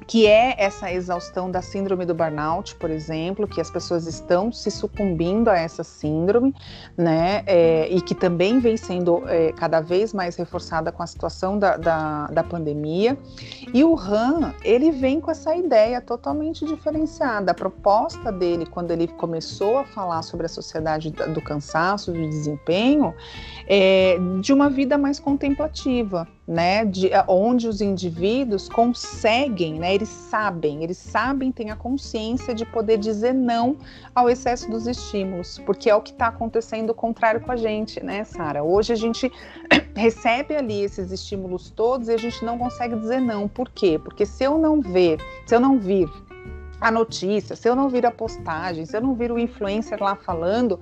que 0.08 0.28
é 0.28 0.56
essa 0.58 0.92
exaustão 0.92 1.50
da 1.50 1.62
síndrome 1.62 2.06
do 2.06 2.14
burnout, 2.14 2.76
por 2.76 2.90
exemplo, 2.90 3.48
que 3.48 3.62
as 3.62 3.70
pessoas 3.70 4.08
estão 4.08 4.52
se 4.52 4.70
sucumbindo 4.70 5.50
a 5.50 5.58
essa 5.58 5.84
síndrome, 5.84 6.54
né, 6.98 7.44
é, 7.46 7.88
e 7.90 8.02
que 8.02 8.14
também 8.14 8.60
vem 8.60 8.78
sendo 8.78 9.24
é, 9.28 9.52
cada 9.54 9.82
vez 9.82 10.14
mais 10.14 10.36
reforçada 10.36 10.92
com 10.92 11.02
a 11.02 11.08
situação 11.08 11.58
da, 11.58 11.78
da, 11.78 12.28
da, 12.28 12.44
pandemia. 12.44 13.18
E 13.74 13.84
o 13.84 13.98
Han, 13.98 14.54
ele 14.64 14.92
vem 14.92 15.20
com 15.20 15.32
essa 15.32 15.56
ideia 15.56 16.02
totalmente 16.02 16.66
diferenciada. 16.66 17.52
A 17.52 17.56
proposta 17.56 18.32
dele, 18.32 18.66
quando 18.66 18.92
ele 18.92 19.08
começou 19.08 19.80
a 19.80 19.86
falar 19.86 20.22
sobre 20.22 20.46
a 20.46 20.50
sociedade 20.50 21.12
do 21.12 21.42
cansaço, 21.42 22.12
do 22.12 22.30
desempenho, 22.30 23.14
é 23.68 24.18
de 24.42 24.54
uma 24.54 24.70
vida 24.70 24.98
mais 24.98 25.20
contemplativa, 25.20 26.28
né, 26.48 26.84
de, 26.84 27.10
onde 27.28 27.68
os 27.68 27.80
indivíduos 27.80 28.68
conseguem, 28.68 29.80
né, 29.80 29.96
eles 29.96 30.10
sabem, 30.10 30.84
eles 30.84 30.98
sabem, 30.98 31.52
têm 31.52 31.72
a 31.72 31.76
consciência 31.76 32.54
de 32.54 32.66
poder 32.66 32.98
dizer 32.98 33.34
não 33.34 33.78
ao 34.14 34.30
excesso 34.30 34.70
dos 34.70 34.86
estímulos, 34.86 35.58
porque 35.66 35.90
é 35.90 35.96
o 35.96 36.02
que 36.02 36.12
está 36.12 36.28
acontecendo 36.28 36.90
o 36.90 36.94
contrário 36.94 37.40
com 37.40 37.52
a 37.52 37.56
gente, 37.56 38.04
né, 38.04 38.24
Sara? 38.26 38.62
Hoje 38.64 38.92
a 38.92 38.96
gente 38.96 39.32
recebe 39.96 40.56
ali 40.56 40.82
esses 40.82 41.12
estímulos 41.12 41.70
todos 41.70 42.10
e 42.10 42.14
a 42.14 42.18
gente 42.18 42.44
não 42.44 42.58
consegue 42.58 42.96
dizer 42.96 43.22
não. 43.22 43.48
Por 43.48 43.70
quê? 43.70 44.00
Porque 44.04 44.26
se 44.26 44.44
eu 44.44 44.58
não 44.58 44.82
ver, 44.82 45.20
se 45.46 45.56
eu 45.56 45.60
não 45.62 45.80
vir 45.80 46.10
a 46.82 46.92
notícia, 46.92 47.56
se 47.56 47.70
eu 47.70 47.76
não 47.76 47.88
vir 47.88 48.06
a 48.06 48.12
postagem, 48.12 48.86
se 48.86 48.98
eu 48.98 49.02
não 49.02 49.16
vir 49.16 49.32
o 49.32 49.40
influencer 49.40 50.04
lá 50.04 50.16
falando, 50.18 50.80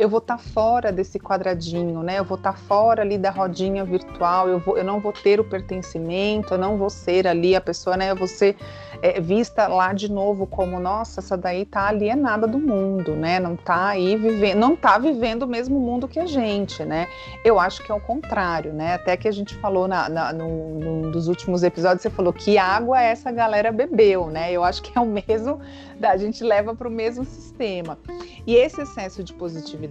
eu 0.00 0.08
vou 0.08 0.18
estar 0.18 0.38
tá 0.38 0.42
fora 0.42 0.90
desse 0.90 1.18
quadradinho, 1.18 2.02
né? 2.02 2.18
Eu 2.18 2.24
vou 2.24 2.38
estar 2.38 2.54
tá 2.54 2.58
fora 2.58 3.02
ali 3.02 3.18
da 3.18 3.30
rodinha 3.30 3.84
virtual, 3.84 4.48
eu, 4.48 4.58
vou, 4.58 4.78
eu 4.78 4.84
não 4.84 4.98
vou 4.98 5.12
ter 5.12 5.38
o 5.38 5.44
pertencimento, 5.44 6.54
eu 6.54 6.58
não 6.58 6.78
vou 6.78 6.88
ser 6.88 7.28
ali 7.28 7.54
a 7.54 7.60
pessoa, 7.60 7.98
né? 7.98 8.10
Eu 8.10 8.16
vou 8.16 8.26
ser 8.26 8.56
é, 9.02 9.20
vista 9.20 9.68
lá 9.68 9.92
de 9.92 10.10
novo 10.10 10.46
como, 10.46 10.80
nossa, 10.80 11.20
essa 11.20 11.36
daí 11.36 11.66
tá 11.66 11.86
alienada 11.88 12.46
do 12.46 12.58
mundo, 12.58 13.14
né? 13.14 13.38
Não 13.38 13.56
tá 13.56 13.88
aí 13.88 14.16
vivendo, 14.16 14.58
não 14.58 14.74
tá 14.74 14.96
vivendo 14.96 15.42
o 15.42 15.46
mesmo 15.46 15.78
mundo 15.78 16.08
que 16.08 16.18
a 16.18 16.24
gente, 16.24 16.82
né? 16.82 17.06
Eu 17.44 17.60
acho 17.60 17.82
que 17.84 17.92
é 17.92 17.94
o 17.94 18.00
contrário, 18.00 18.72
né? 18.72 18.94
Até 18.94 19.18
que 19.18 19.28
a 19.28 19.32
gente 19.32 19.54
falou 19.56 19.86
na, 19.86 20.08
na, 20.08 20.32
no, 20.32 20.48
num 20.78 21.10
dos 21.10 21.28
últimos 21.28 21.62
episódios, 21.62 22.00
você 22.00 22.10
falou 22.10 22.32
que 22.32 22.56
água 22.56 23.02
essa 23.02 23.30
galera 23.30 23.70
bebeu, 23.70 24.28
né? 24.28 24.50
Eu 24.50 24.64
acho 24.64 24.80
que 24.82 24.96
é 24.96 25.00
o 25.00 25.06
mesmo, 25.06 25.60
a 26.02 26.16
gente 26.16 26.42
leva 26.42 26.74
para 26.74 26.88
o 26.88 26.90
mesmo 26.90 27.22
sistema. 27.22 27.98
E 28.46 28.54
esse 28.54 28.80
excesso 28.80 29.22
de 29.22 29.34
positividade, 29.34 29.89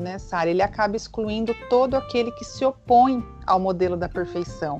né, 0.00 0.18
Sara, 0.18 0.50
ele 0.50 0.62
acaba 0.62 0.96
excluindo 0.96 1.54
todo 1.70 1.94
aquele 1.94 2.30
que 2.32 2.44
se 2.44 2.64
opõe 2.64 3.24
ao 3.46 3.60
modelo 3.60 3.96
da 3.96 4.08
perfeição. 4.08 4.78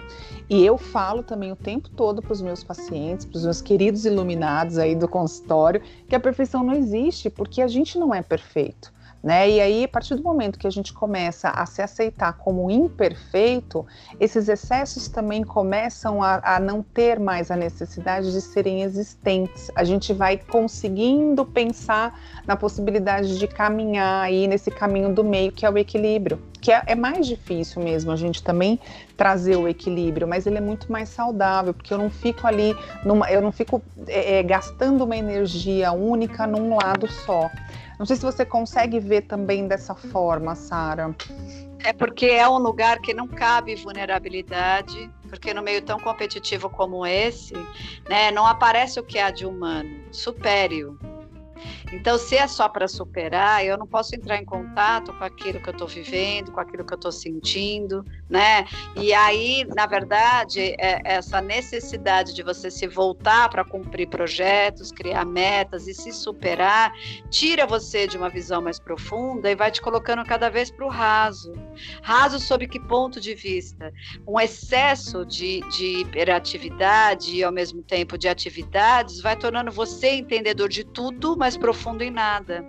E 0.50 0.64
eu 0.64 0.76
falo 0.76 1.22
também 1.22 1.52
o 1.52 1.56
tempo 1.56 1.88
todo 1.90 2.20
para 2.20 2.32
os 2.32 2.42
meus 2.42 2.64
pacientes, 2.64 3.24
para 3.24 3.36
os 3.36 3.44
meus 3.44 3.60
queridos 3.60 4.04
iluminados 4.04 4.78
aí 4.78 4.94
do 4.94 5.08
consultório, 5.08 5.80
que 6.08 6.14
a 6.14 6.20
perfeição 6.20 6.62
não 6.64 6.74
existe, 6.74 7.30
porque 7.30 7.62
a 7.62 7.68
gente 7.68 7.98
não 7.98 8.14
é 8.14 8.22
perfeito. 8.22 8.92
Né? 9.22 9.50
E 9.50 9.60
aí, 9.60 9.84
a 9.84 9.88
partir 9.88 10.14
do 10.14 10.22
momento 10.22 10.58
que 10.58 10.66
a 10.66 10.70
gente 10.70 10.92
começa 10.92 11.48
a 11.50 11.66
se 11.66 11.82
aceitar 11.82 12.34
como 12.34 12.70
imperfeito, 12.70 13.84
esses 14.20 14.48
excessos 14.48 15.08
também 15.08 15.42
começam 15.42 16.22
a, 16.22 16.40
a, 16.56 16.60
não 16.60 16.82
ter 16.82 17.18
mais 17.18 17.50
a 17.50 17.56
necessidade 17.56 18.30
de 18.30 18.40
serem 18.40 18.82
existentes. 18.82 19.70
A 19.74 19.82
gente 19.82 20.12
vai 20.12 20.38
conseguindo 20.38 21.44
pensar 21.44 22.18
na 22.46 22.56
possibilidade 22.56 23.38
de 23.38 23.48
caminhar 23.48 24.24
aí 24.24 24.46
nesse 24.46 24.70
caminho 24.70 25.12
do 25.12 25.24
meio, 25.24 25.50
que 25.50 25.66
é 25.66 25.70
o 25.70 25.76
equilíbrio, 25.76 26.40
que 26.60 26.70
é, 26.70 26.82
é 26.86 26.94
mais 26.94 27.26
difícil 27.26 27.82
mesmo 27.82 28.12
a 28.12 28.16
gente 28.16 28.42
também 28.42 28.78
trazer 29.16 29.56
o 29.56 29.66
equilíbrio, 29.66 30.28
mas 30.28 30.46
ele 30.46 30.58
é 30.58 30.60
muito 30.60 30.90
mais 30.92 31.08
saudável, 31.08 31.72
porque 31.72 31.92
eu 31.92 31.98
não 31.98 32.10
fico 32.10 32.46
ali, 32.46 32.76
numa, 33.04 33.30
eu 33.30 33.40
não 33.40 33.50
fico 33.50 33.82
é, 34.06 34.38
é 34.38 34.42
gastando 34.42 35.04
uma 35.04 35.16
energia 35.16 35.90
única 35.92 36.46
num 36.46 36.76
lado 36.76 37.08
só. 37.10 37.50
Não 37.98 38.04
sei 38.04 38.16
se 38.16 38.22
você 38.22 38.44
consegue 38.44 39.00
ver 39.00 39.22
também 39.22 39.66
dessa 39.66 39.94
forma, 39.94 40.54
Sara. 40.54 41.14
É 41.84 41.92
porque 41.92 42.26
é 42.26 42.48
um 42.48 42.58
lugar 42.58 43.00
que 43.00 43.14
não 43.14 43.26
cabe 43.26 43.74
vulnerabilidade, 43.76 45.10
porque 45.28 45.54
no 45.54 45.62
meio 45.62 45.82
tão 45.82 45.98
competitivo 45.98 46.68
como 46.68 47.06
esse, 47.06 47.54
né, 48.08 48.30
não 48.30 48.46
aparece 48.46 48.98
o 49.00 49.04
que 49.04 49.18
há 49.18 49.30
de 49.30 49.46
humano. 49.46 49.90
Supere-o. 50.10 51.15
Então, 51.92 52.18
se 52.18 52.36
é 52.36 52.46
só 52.48 52.68
para 52.68 52.88
superar, 52.88 53.64
eu 53.64 53.78
não 53.78 53.86
posso 53.86 54.14
entrar 54.14 54.36
em 54.38 54.44
contato 54.44 55.12
com 55.12 55.22
aquilo 55.22 55.60
que 55.60 55.68
eu 55.68 55.72
estou 55.72 55.86
vivendo, 55.86 56.50
com 56.50 56.58
aquilo 56.58 56.84
que 56.84 56.92
eu 56.92 56.96
estou 56.96 57.12
sentindo, 57.12 58.04
né? 58.28 58.66
E 58.96 59.14
aí, 59.14 59.64
na 59.74 59.86
verdade, 59.86 60.74
é 60.80 61.00
essa 61.04 61.40
necessidade 61.40 62.34
de 62.34 62.42
você 62.42 62.70
se 62.70 62.88
voltar 62.88 63.48
para 63.48 63.64
cumprir 63.64 64.08
projetos, 64.08 64.90
criar 64.90 65.24
metas 65.24 65.86
e 65.86 65.94
se 65.94 66.12
superar, 66.12 66.92
tira 67.30 67.66
você 67.66 68.06
de 68.06 68.16
uma 68.16 68.28
visão 68.28 68.60
mais 68.60 68.80
profunda 68.80 69.50
e 69.50 69.54
vai 69.54 69.70
te 69.70 69.80
colocando 69.80 70.24
cada 70.24 70.48
vez 70.48 70.70
para 70.70 70.86
o 70.86 70.88
raso. 70.88 71.52
Raso 72.02 72.40
sob 72.40 72.66
que 72.66 72.80
ponto 72.80 73.20
de 73.20 73.34
vista? 73.34 73.92
Um 74.26 74.40
excesso 74.40 75.24
de, 75.24 75.60
de 75.70 76.00
hiperatividade 76.00 77.36
e, 77.36 77.44
ao 77.44 77.52
mesmo 77.52 77.80
tempo, 77.82 78.18
de 78.18 78.28
atividades 78.28 79.20
vai 79.20 79.36
tornando 79.36 79.70
você 79.70 80.10
entendedor 80.10 80.68
de 80.68 80.82
tudo, 80.82 81.36
mas 81.36 81.56
profundo 81.56 81.75
em 82.02 82.10
nada. 82.10 82.64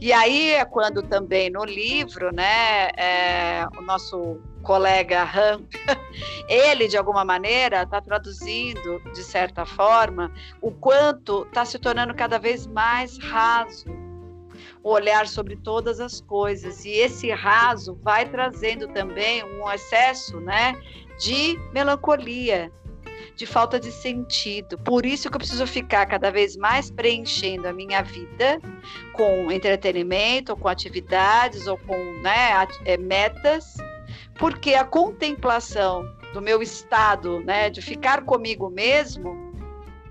E 0.00 0.12
aí 0.12 0.50
é 0.50 0.64
quando 0.64 1.02
também 1.02 1.48
no 1.48 1.64
livro, 1.64 2.34
né, 2.34 2.88
é, 2.96 3.64
o 3.78 3.82
nosso 3.82 4.40
colega 4.62 5.22
Han, 5.22 5.60
ele 6.48 6.88
de 6.88 6.96
alguma 6.96 7.24
maneira 7.24 7.82
está 7.82 8.00
traduzindo, 8.00 9.00
de 9.12 9.22
certa 9.22 9.64
forma, 9.64 10.32
o 10.60 10.70
quanto 10.72 11.44
está 11.44 11.64
se 11.64 11.78
tornando 11.78 12.14
cada 12.14 12.38
vez 12.38 12.66
mais 12.66 13.18
raso 13.18 13.86
o 14.82 14.90
olhar 14.90 15.28
sobre 15.28 15.56
todas 15.56 16.00
as 16.00 16.20
coisas. 16.20 16.84
E 16.84 16.90
esse 16.90 17.30
raso 17.30 17.98
vai 18.02 18.28
trazendo 18.28 18.88
também 18.88 19.44
um 19.44 19.70
excesso 19.70 20.40
né, 20.40 20.74
de 21.18 21.58
melancolia, 21.72 22.70
de 23.42 23.46
falta 23.46 23.80
de 23.80 23.90
sentido. 23.90 24.78
Por 24.78 25.04
isso 25.04 25.28
que 25.28 25.34
eu 25.34 25.40
preciso 25.40 25.66
ficar 25.66 26.06
cada 26.06 26.30
vez 26.30 26.56
mais 26.56 26.92
preenchendo 26.92 27.66
a 27.66 27.72
minha 27.72 28.00
vida 28.00 28.60
com 29.12 29.50
entretenimento, 29.50 30.52
ou 30.52 30.56
com 30.56 30.68
atividades, 30.68 31.66
ou 31.66 31.76
com 31.76 31.96
né, 32.22 32.68
é, 32.84 32.96
metas, 32.96 33.78
porque 34.38 34.74
a 34.74 34.84
contemplação 34.84 36.08
do 36.32 36.40
meu 36.40 36.62
estado, 36.62 37.40
né, 37.40 37.68
de 37.68 37.82
ficar 37.82 38.24
comigo 38.24 38.70
mesmo, 38.70 39.52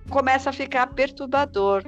começa 0.10 0.50
a 0.50 0.54
ficar 0.54 0.88
perturbador. 0.88 1.86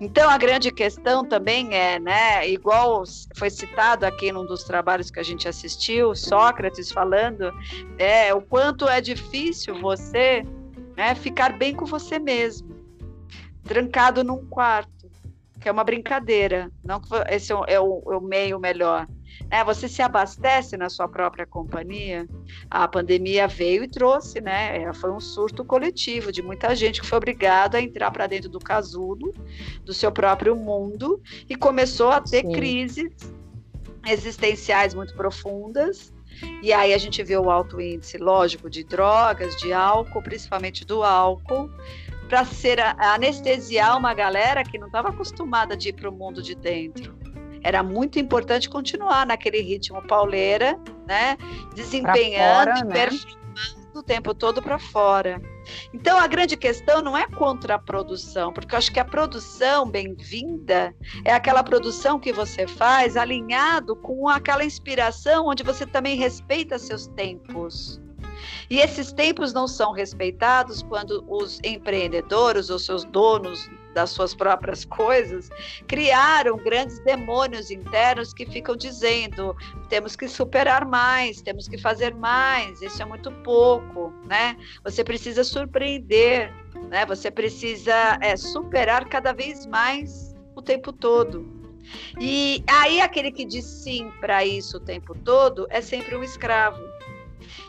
Então 0.00 0.28
a 0.28 0.36
grande 0.36 0.70
questão 0.70 1.24
também 1.24 1.74
é, 1.74 1.98
né, 1.98 2.48
igual 2.48 3.04
foi 3.34 3.50
citado 3.50 4.04
aqui 4.04 4.32
num 4.32 4.44
dos 4.44 4.64
trabalhos 4.64 5.10
que 5.10 5.20
a 5.20 5.22
gente 5.22 5.46
assistiu, 5.46 6.14
Sócrates 6.14 6.90
falando, 6.90 7.52
é 7.98 8.34
o 8.34 8.40
quanto 8.40 8.88
é 8.88 9.00
difícil 9.00 9.80
você 9.80 10.44
né, 10.96 11.14
ficar 11.14 11.56
bem 11.56 11.74
com 11.74 11.84
você 11.84 12.18
mesmo, 12.18 12.74
trancado 13.64 14.24
num 14.24 14.44
quarto, 14.46 15.10
que 15.60 15.68
é 15.68 15.72
uma 15.72 15.84
brincadeira, 15.84 16.70
não 16.82 17.00
esse 17.28 17.52
é 17.52 17.80
o, 17.80 18.02
é 18.10 18.16
o 18.16 18.20
meio 18.20 18.58
melhor. 18.58 19.06
É, 19.50 19.64
você 19.64 19.88
se 19.88 20.00
abastece 20.00 20.76
na 20.76 20.88
sua 20.88 21.08
própria 21.08 21.44
companhia. 21.44 22.28
A 22.70 22.86
pandemia 22.86 23.48
veio 23.48 23.82
e 23.82 23.88
trouxe, 23.88 24.40
né? 24.40 24.82
É, 24.82 24.92
foi 24.92 25.10
um 25.10 25.18
surto 25.18 25.64
coletivo 25.64 26.30
de 26.30 26.40
muita 26.40 26.74
gente 26.76 27.00
que 27.00 27.06
foi 27.06 27.18
obrigada 27.18 27.78
a 27.78 27.82
entrar 27.82 28.12
para 28.12 28.28
dentro 28.28 28.48
do 28.48 28.60
casulo, 28.60 29.34
do 29.84 29.92
seu 29.92 30.12
próprio 30.12 30.54
mundo, 30.54 31.20
e 31.48 31.56
começou 31.56 32.10
a 32.10 32.20
ter 32.20 32.46
Sim. 32.46 32.52
crises 32.52 33.10
existenciais 34.06 34.94
muito 34.94 35.14
profundas. 35.14 36.12
E 36.62 36.72
aí 36.72 36.94
a 36.94 36.98
gente 36.98 37.20
vê 37.24 37.36
o 37.36 37.50
alto 37.50 37.80
índice, 37.80 38.16
lógico, 38.16 38.70
de 38.70 38.84
drogas, 38.84 39.56
de 39.56 39.72
álcool, 39.72 40.22
principalmente 40.22 40.86
do 40.86 41.02
álcool, 41.02 41.68
para 42.28 42.44
ser 42.44 42.78
anestesiar 42.80 43.98
uma 43.98 44.14
galera 44.14 44.62
que 44.62 44.78
não 44.78 44.86
estava 44.86 45.08
acostumada 45.08 45.76
de 45.76 45.88
ir 45.88 45.92
para 45.94 46.08
o 46.08 46.12
mundo 46.12 46.40
de 46.40 46.54
dentro 46.54 47.18
era 47.62 47.82
muito 47.82 48.18
importante 48.18 48.68
continuar 48.68 49.26
naquele 49.26 49.60
ritmo 49.60 50.02
pauleira, 50.06 50.78
né? 51.06 51.36
Desempenhando, 51.74 52.70
fora, 52.70 52.84
né? 52.84 53.10
o 53.94 54.02
tempo 54.02 54.34
todo 54.34 54.62
para 54.62 54.78
fora. 54.78 55.40
Então 55.92 56.18
a 56.18 56.26
grande 56.26 56.56
questão 56.56 57.02
não 57.02 57.16
é 57.16 57.26
contra 57.26 57.74
a 57.74 57.78
produção, 57.78 58.52
porque 58.52 58.74
eu 58.74 58.78
acho 58.78 58.92
que 58.92 59.00
a 59.00 59.04
produção 59.04 59.88
bem-vinda 59.88 60.94
é 61.24 61.32
aquela 61.32 61.62
produção 61.62 62.18
que 62.18 62.32
você 62.32 62.66
faz 62.66 63.16
alinhado 63.16 63.94
com 63.96 64.28
aquela 64.28 64.64
inspiração 64.64 65.46
onde 65.46 65.62
você 65.62 65.86
também 65.86 66.16
respeita 66.16 66.78
seus 66.78 67.06
tempos. 67.08 68.00
E 68.70 68.78
esses 68.78 69.12
tempos 69.12 69.52
não 69.52 69.68
são 69.68 69.92
respeitados 69.92 70.82
quando 70.82 71.24
os 71.28 71.60
empreendedores, 71.62 72.70
ou 72.70 72.78
seus 72.78 73.04
donos 73.04 73.68
das 73.94 74.10
suas 74.10 74.34
próprias 74.34 74.84
coisas, 74.84 75.50
criaram 75.86 76.56
grandes 76.56 76.98
demônios 77.00 77.70
internos 77.70 78.32
que 78.32 78.46
ficam 78.46 78.76
dizendo: 78.76 79.56
temos 79.88 80.16
que 80.16 80.28
superar 80.28 80.84
mais, 80.84 81.40
temos 81.42 81.68
que 81.68 81.78
fazer 81.78 82.14
mais, 82.14 82.80
isso 82.82 83.02
é 83.02 83.04
muito 83.04 83.30
pouco, 83.42 84.12
né? 84.26 84.56
Você 84.84 85.02
precisa 85.04 85.44
surpreender. 85.44 86.52
né? 86.88 87.06
Você 87.06 87.30
precisa 87.30 88.18
é, 88.20 88.36
superar 88.36 89.08
cada 89.08 89.32
vez 89.32 89.66
mais 89.66 90.34
o 90.54 90.62
tempo 90.62 90.92
todo. 90.92 91.60
E 92.20 92.62
aí 92.68 93.00
aquele 93.00 93.32
que 93.32 93.44
diz 93.44 93.64
sim 93.64 94.10
para 94.20 94.44
isso 94.44 94.76
o 94.76 94.80
tempo 94.80 95.14
todo 95.14 95.66
é 95.70 95.80
sempre 95.80 96.16
um 96.16 96.22
escravo. 96.22 96.89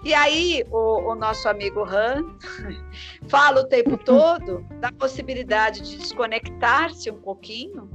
E 0.04 0.14
aí 0.14 0.66
o, 0.72 1.12
o 1.12 1.16
nosso 1.16 1.48
amigo 1.48 1.84
Han 1.84 2.36
fala 3.28 3.62
o 3.62 3.64
tempo 3.66 3.98
todo 4.04 4.66
da 4.80 4.92
possibilidade 4.92 5.82
de 5.82 5.98
desconectar-se 5.98 7.10
um 7.10 7.20
pouquinho 7.22 7.90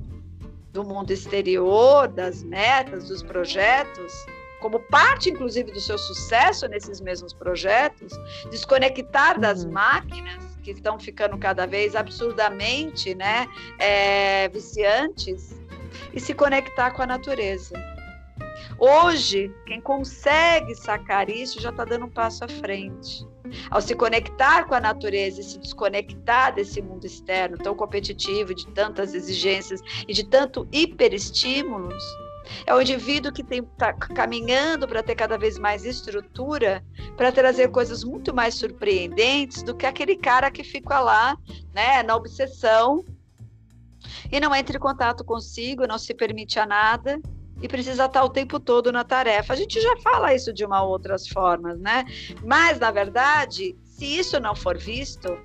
do 0.73 0.85
mundo 0.85 1.11
exterior, 1.11 2.07
das 2.09 2.43
metas, 2.43 3.09
dos 3.09 3.23
projetos, 3.23 4.13
como 4.61 4.81
parte, 4.81 5.31
inclusive, 5.31 5.71
do 5.71 5.81
seu 5.81 5.99
sucesso 5.99 6.67
nesses 6.69 7.01
mesmos 7.01 7.33
projetos, 7.33 8.13
desconectar 8.51 9.39
das 9.39 9.65
uhum. 9.65 9.73
máquinas 9.73 10.45
que 10.63 10.73
estão 10.73 10.99
ficando 10.99 11.39
cada 11.39 11.67
vez 11.67 11.95
absurdamente 11.95 13.15
né, 13.15 13.47
é, 13.79 14.49
viciantes 14.49 15.61
e 16.13 16.21
se 16.21 16.35
conectar 16.35 16.91
com 16.91 17.03
a 17.03 17.07
natureza. 17.07 17.96
Hoje, 18.79 19.51
quem 19.65 19.81
consegue 19.81 20.75
sacar 20.75 21.31
isso 21.31 21.61
já 21.61 21.71
está 21.71 21.85
dando 21.85 22.07
um 22.07 22.11
passo 22.11 22.45
à 22.45 22.49
frente. 22.49 23.27
Ao 23.71 23.81
se 23.81 23.95
conectar 23.95 24.65
com 24.65 24.75
a 24.75 24.81
natureza 24.81 25.41
e 25.41 25.45
se 25.45 25.59
desconectar 25.59 26.55
desse 26.55 26.83
mundo 26.83 27.07
externo 27.07 27.57
tão 27.57 27.75
competitivo, 27.75 28.55
de 28.55 28.67
tantas 28.69 29.15
exigências 29.15 29.81
e 30.07 30.13
de 30.13 30.25
tanto 30.25 30.69
hiperestímulos, 30.71 32.03
é 32.67 32.75
o 32.75 32.81
indivíduo 32.81 33.33
que 33.33 33.43
está 33.43 33.93
caminhando 33.93 34.87
para 34.87 35.03
ter 35.03 35.15
cada 35.15 35.39
vez 35.39 35.59
mais 35.59 35.85
estrutura 35.85 36.85
para 37.17 37.33
trazer 37.33 37.71
coisas 37.71 38.05
muito 38.05 38.35
mais 38.35 38.55
surpreendentes 38.55 39.63
do 39.63 39.75
que 39.75 39.87
aquele 39.87 40.17
cara 40.17 40.51
que 40.51 40.63
fica 40.63 41.01
lá, 41.01 41.37
né, 41.73 42.03
na 42.03 42.15
obsessão 42.15 43.05
e 44.31 44.39
não 44.39 44.55
entra 44.55 44.77
em 44.77 44.81
contato 44.81 45.25
consigo, 45.25 45.87
não 45.87 45.99
se 45.99 46.15
permite 46.15 46.59
a 46.59 46.67
nada 46.67 47.21
e 47.61 47.69
precisa 47.69 48.07
estar 48.07 48.23
o 48.25 48.29
tempo 48.29 48.61
todo 48.61 48.93
na 48.93 49.05
tarefa. 49.05 49.53
A 49.53 49.57
gente 49.57 49.81
já 49.81 49.97
fala 49.99 50.35
isso 50.35 50.53
de 50.53 50.65
uma 50.65 50.83
outras 50.83 51.27
formas, 51.29 51.79
né? 51.79 52.05
Mas 52.45 52.79
na 52.79 52.91
verdade, 52.91 53.77
se 53.85 54.19
isso 54.19 54.39
não 54.39 54.55
for 54.55 54.77
visto, 54.77 55.39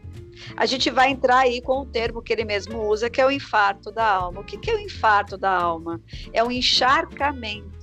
a 0.55 0.65
gente 0.65 0.89
vai 0.89 1.09
entrar 1.09 1.39
aí 1.39 1.61
com 1.61 1.81
o 1.81 1.85
termo 1.85 2.21
que 2.21 2.33
ele 2.33 2.43
mesmo 2.43 2.81
usa, 2.87 3.09
que 3.09 3.21
é 3.21 3.25
o 3.25 3.31
infarto 3.31 3.91
da 3.91 4.05
alma. 4.05 4.41
O 4.41 4.43
que, 4.43 4.69
é 4.69 4.75
o 4.75 4.79
infarto 4.79 5.37
da 5.37 5.51
alma? 5.51 6.01
É 6.33 6.43
um 6.43 6.51
encharcamento 6.51 7.81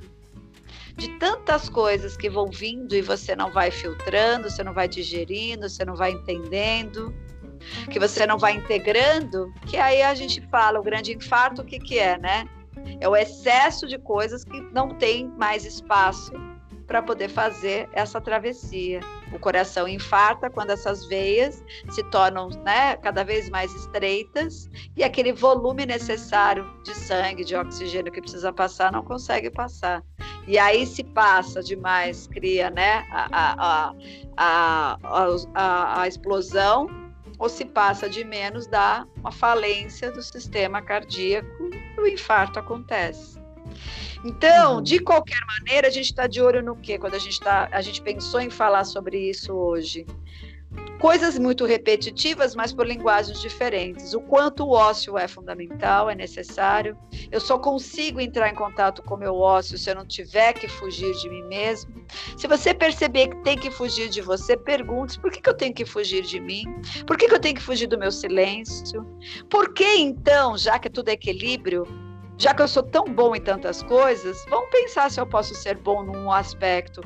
de 0.97 1.09
tantas 1.19 1.69
coisas 1.69 2.17
que 2.17 2.29
vão 2.29 2.49
vindo 2.49 2.95
e 2.95 3.01
você 3.01 3.37
não 3.37 3.53
vai 3.53 3.71
filtrando, 3.71 4.51
você 4.51 4.65
não 4.65 4.75
vai 4.75 4.89
digerindo, 4.89 5.69
você 5.69 5.85
não 5.85 5.95
vai 5.95 6.11
entendendo, 6.11 7.15
que 7.91 8.01
você 8.01 8.27
não 8.27 8.37
vai 8.37 8.55
integrando, 8.57 9.53
que 9.67 9.77
aí 9.77 10.03
a 10.03 10.15
gente 10.15 10.41
fala 10.49 10.81
o 10.81 10.83
grande 10.83 11.15
infarto, 11.15 11.63
o 11.63 11.65
que, 11.65 11.79
que 11.79 11.99
é, 11.99 12.19
né? 12.19 12.49
É 13.01 13.09
o 13.09 13.17
excesso 13.17 13.87
de 13.87 13.99
coisas 13.99 14.45
que 14.45 14.61
não 14.73 14.91
tem 14.91 15.29
mais 15.37 15.65
espaço 15.65 16.33
para 16.89 17.03
poder 17.03 17.29
fazer 17.29 17.87
essa 17.93 18.19
travessia. 18.19 19.01
O 19.31 19.39
coração 19.39 19.87
infarta 19.87 20.49
quando 20.49 20.71
essas 20.71 21.05
veias 21.07 21.63
se 21.91 22.03
tornam 22.05 22.49
né, 22.65 22.97
cada 22.97 23.23
vez 23.23 23.51
mais 23.51 23.73
estreitas 23.75 24.71
e 24.97 25.05
aquele 25.05 25.35
volume 25.35 25.85
necessário 25.85 26.67
de 26.83 26.95
sangue, 26.95 27.45
de 27.45 27.55
oxigênio 27.55 28.11
que 28.11 28.23
precisa 28.23 28.51
passar, 28.53 28.91
não 28.91 29.05
consegue 29.05 29.51
passar. 29.51 30.03
E 30.47 30.59
aí 30.59 30.87
se 30.87 31.05
passa 31.05 31.63
demais, 31.63 32.27
cria 32.27 32.71
né, 32.71 33.05
a, 33.11 33.29
a, 33.31 33.95
a, 34.39 34.99
a, 35.55 36.01
a 36.01 36.09
explosão, 36.09 36.87
ou 37.39 37.49
se 37.49 37.65
passa 37.65 38.09
de 38.09 38.25
menos, 38.25 38.67
dá 38.67 39.07
uma 39.17 39.31
falência 39.31 40.11
do 40.11 40.23
sistema 40.23 40.83
cardíaco 40.83 41.71
e 41.97 42.01
o 42.01 42.07
infarto 42.07 42.59
acontece. 42.59 43.39
Então, 44.25 44.77
uhum. 44.77 44.83
de 44.83 44.99
qualquer 44.99 45.41
maneira, 45.47 45.87
a 45.87 45.91
gente 45.91 46.07
está 46.07 46.27
de 46.27 46.43
olho 46.43 46.63
no 46.63 46.75
quê? 46.75 46.99
Quando 46.99 47.15
a 47.15 47.19
gente, 47.19 47.39
tá, 47.39 47.69
a 47.71 47.81
gente 47.81 48.03
pensou 48.03 48.41
em 48.41 48.51
falar 48.51 48.85
sobre 48.85 49.31
isso 49.31 49.53
hoje. 49.53 50.05
Coisas 50.99 51.39
muito 51.39 51.65
repetitivas, 51.65 52.57
mas 52.57 52.73
por 52.73 52.85
linguagens 52.85 53.41
diferentes. 53.41 54.15
O 54.15 54.21
quanto 54.21 54.65
o 54.65 54.73
ócio 54.73 55.17
é 55.17 55.29
fundamental, 55.29 56.11
é 56.11 56.15
necessário. 56.15 56.99
Eu 57.31 57.41
só 57.41 57.57
consigo 57.57 58.21
entrar 58.21 58.51
em 58.51 58.55
contato 58.55 59.03
com 59.03 59.15
o 59.15 59.19
meu 59.19 59.37
ócio 59.37 59.79
se 59.79 59.89
eu 59.89 59.95
não 59.95 60.05
tiver 60.05 60.55
que 60.55 60.67
fugir 60.67 61.13
de 61.15 61.31
mim 61.31 61.43
mesmo. 61.45 62.05
Se 62.37 62.49
você 62.49 62.75
perceber 62.75 63.29
que 63.29 63.37
tem 63.43 63.57
que 63.57 63.71
fugir 63.71 64.09
de 64.09 64.21
você, 64.21 64.57
pergunte: 64.57 65.21
por 65.21 65.31
que, 65.31 65.41
que 65.41 65.49
eu 65.49 65.57
tenho 65.57 65.73
que 65.73 65.85
fugir 65.85 66.23
de 66.23 66.41
mim? 66.41 66.65
Por 67.07 67.17
que, 67.17 67.29
que 67.29 67.35
eu 67.35 67.41
tenho 67.41 67.55
que 67.55 67.63
fugir 67.63 67.87
do 67.87 67.99
meu 67.99 68.11
silêncio? 68.11 69.07
Por 69.49 69.73
que 69.73 69.97
então, 69.99 70.59
já 70.59 70.81
que 70.81 70.91
tudo 70.91 71.11
é 71.11 71.13
equilíbrio, 71.13 71.87
já 72.39 72.55
que 72.55 72.63
eu 72.63 72.69
sou 72.69 72.85
tão 72.85 73.05
bom 73.05 73.35
em 73.35 73.41
tantas 73.41 73.83
coisas, 73.83 74.45
vamos 74.49 74.71
pensar 74.71 75.11
se 75.11 75.21
eu 75.21 75.27
posso 75.27 75.55
ser 75.55 75.77
bom 75.77 76.05
num 76.05 76.31
aspecto. 76.31 77.01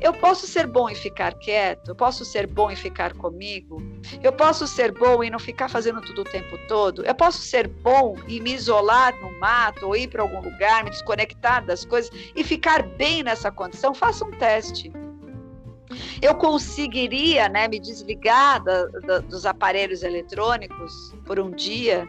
Eu 0.00 0.12
posso 0.12 0.46
ser 0.46 0.66
bom 0.66 0.88
em 0.88 0.94
ficar 0.94 1.34
quieto, 1.34 1.88
eu 1.88 1.94
posso 1.94 2.24
ser 2.24 2.46
bom 2.46 2.70
em 2.70 2.76
ficar 2.76 3.14
comigo, 3.14 3.82
eu 4.22 4.32
posso 4.32 4.66
ser 4.66 4.92
bom 4.92 5.22
em 5.22 5.30
não 5.30 5.38
ficar 5.38 5.68
fazendo 5.68 6.00
tudo 6.02 6.22
o 6.22 6.24
tempo 6.24 6.58
todo, 6.68 7.04
eu 7.04 7.14
posso 7.14 7.38
ser 7.38 7.68
bom 7.68 8.16
em 8.28 8.40
me 8.40 8.52
isolar 8.52 9.14
no 9.20 9.30
mato 9.38 9.86
ou 9.86 9.96
ir 9.96 10.08
para 10.08 10.22
algum 10.22 10.40
lugar, 10.40 10.84
me 10.84 10.90
desconectar 10.90 11.64
das 11.64 11.84
coisas 11.84 12.10
e 12.34 12.42
ficar 12.44 12.82
bem 12.82 13.22
nessa 13.22 13.50
condição. 13.50 13.94
Faça 13.94 14.24
um 14.24 14.30
teste. 14.32 14.92
Eu 16.20 16.34
conseguiria 16.34 17.48
né, 17.48 17.68
me 17.68 17.78
desligar 17.78 18.62
da, 18.62 18.86
da, 18.86 19.18
dos 19.20 19.46
aparelhos 19.46 20.02
eletrônicos 20.02 21.14
por 21.24 21.38
um 21.38 21.50
dia, 21.50 22.08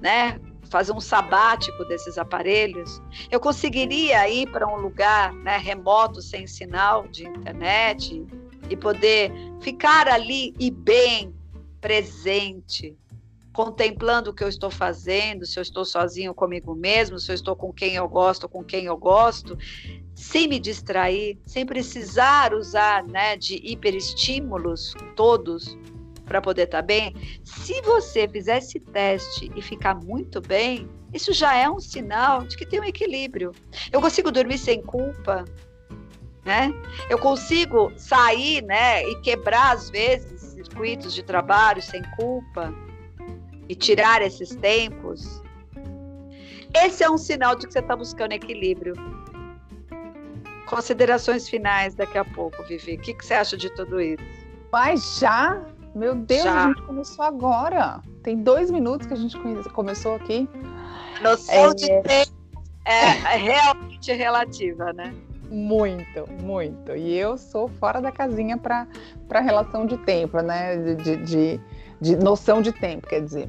né, 0.00 0.40
fazer 0.70 0.92
um 0.92 1.00
sabático 1.00 1.84
desses 1.84 2.16
aparelhos, 2.16 3.02
eu 3.30 3.40
conseguiria 3.40 4.28
ir 4.28 4.50
para 4.50 4.66
um 4.66 4.80
lugar 4.80 5.32
né, 5.34 5.58
remoto, 5.58 6.22
sem 6.22 6.46
sinal 6.46 7.06
de 7.08 7.26
internet, 7.26 8.24
e 8.70 8.76
poder 8.76 9.32
ficar 9.60 10.08
ali 10.08 10.54
e 10.58 10.70
bem 10.70 11.34
presente, 11.80 12.96
contemplando 13.52 14.30
o 14.30 14.34
que 14.34 14.44
eu 14.44 14.48
estou 14.48 14.70
fazendo, 14.70 15.44
se 15.44 15.58
eu 15.58 15.62
estou 15.62 15.84
sozinho 15.84 16.32
comigo 16.32 16.72
mesmo, 16.74 17.18
se 17.18 17.32
eu 17.32 17.34
estou 17.34 17.56
com 17.56 17.72
quem 17.72 17.96
eu 17.96 18.08
gosto, 18.08 18.48
com 18.48 18.62
quem 18.62 18.84
eu 18.84 18.96
gosto, 18.96 19.58
sem 20.14 20.46
me 20.46 20.60
distrair, 20.60 21.36
sem 21.44 21.66
precisar 21.66 22.54
usar 22.54 23.02
né, 23.04 23.36
de 23.36 23.56
hiperestímulos 23.56 24.94
todos 25.16 25.76
para 26.30 26.40
poder 26.40 26.62
estar 26.62 26.78
tá 26.78 26.86
bem, 26.86 27.12
se 27.42 27.82
você 27.82 28.28
fizer 28.28 28.58
esse 28.58 28.78
teste 28.78 29.50
e 29.56 29.60
ficar 29.60 29.96
muito 29.96 30.40
bem, 30.40 30.88
isso 31.12 31.32
já 31.32 31.56
é 31.56 31.68
um 31.68 31.80
sinal 31.80 32.44
de 32.44 32.56
que 32.56 32.64
tem 32.64 32.80
um 32.80 32.84
equilíbrio. 32.84 33.50
Eu 33.90 34.00
consigo 34.00 34.30
dormir 34.30 34.58
sem 34.58 34.80
culpa, 34.80 35.44
né? 36.44 36.72
Eu 37.08 37.18
consigo 37.18 37.92
sair, 37.96 38.62
né, 38.62 39.02
e 39.02 39.20
quebrar 39.22 39.72
às 39.72 39.90
vezes 39.90 40.40
circuitos 40.40 41.12
de 41.12 41.24
trabalho 41.24 41.82
sem 41.82 42.00
culpa 42.16 42.72
e 43.68 43.74
tirar 43.74 44.22
esses 44.22 44.54
tempos. 44.54 45.42
Esse 46.72 47.02
é 47.02 47.10
um 47.10 47.18
sinal 47.18 47.56
de 47.56 47.66
que 47.66 47.72
você 47.72 47.80
está 47.80 47.96
buscando 47.96 48.30
equilíbrio. 48.30 48.94
Considerações 50.64 51.48
finais 51.48 51.96
daqui 51.96 52.18
a 52.18 52.24
pouco, 52.24 52.62
Vivi. 52.68 52.94
O 52.94 53.00
que, 53.00 53.14
que 53.14 53.26
você 53.26 53.34
acha 53.34 53.56
de 53.56 53.68
tudo 53.74 54.00
isso? 54.00 54.22
Mas 54.70 55.18
já 55.18 55.60
meu 55.94 56.14
Deus, 56.14 56.42
Já. 56.42 56.64
a 56.64 56.68
gente 56.68 56.82
começou 56.82 57.24
agora. 57.24 58.00
Tem 58.22 58.36
dois 58.42 58.70
minutos 58.70 59.06
que 59.06 59.14
a 59.14 59.16
gente 59.16 59.36
começou 59.70 60.14
aqui. 60.14 60.48
Noção 61.22 61.70
é... 61.70 61.74
de 61.74 61.86
tempo 62.02 62.40
é 62.84 63.36
realmente 63.36 64.12
relativa, 64.12 64.92
né? 64.92 65.14
Muito, 65.50 66.30
muito. 66.42 66.94
E 66.96 67.16
eu 67.16 67.36
sou 67.36 67.68
fora 67.68 68.00
da 68.00 68.12
casinha 68.12 68.56
para 68.56 68.86
relação 69.40 69.84
de 69.84 69.96
tempo, 69.98 70.40
né? 70.40 70.76
De, 70.76 71.16
de, 71.16 71.60
de, 72.00 72.16
noção 72.16 72.62
de 72.62 72.72
tempo, 72.72 73.06
quer 73.08 73.20
dizer. 73.22 73.48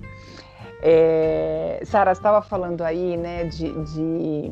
É, 0.81 1.79
Sara, 1.85 2.11
estava 2.11 2.41
falando 2.41 2.81
aí, 2.81 3.15
né, 3.15 3.43
de, 3.43 3.71
de 3.83 4.51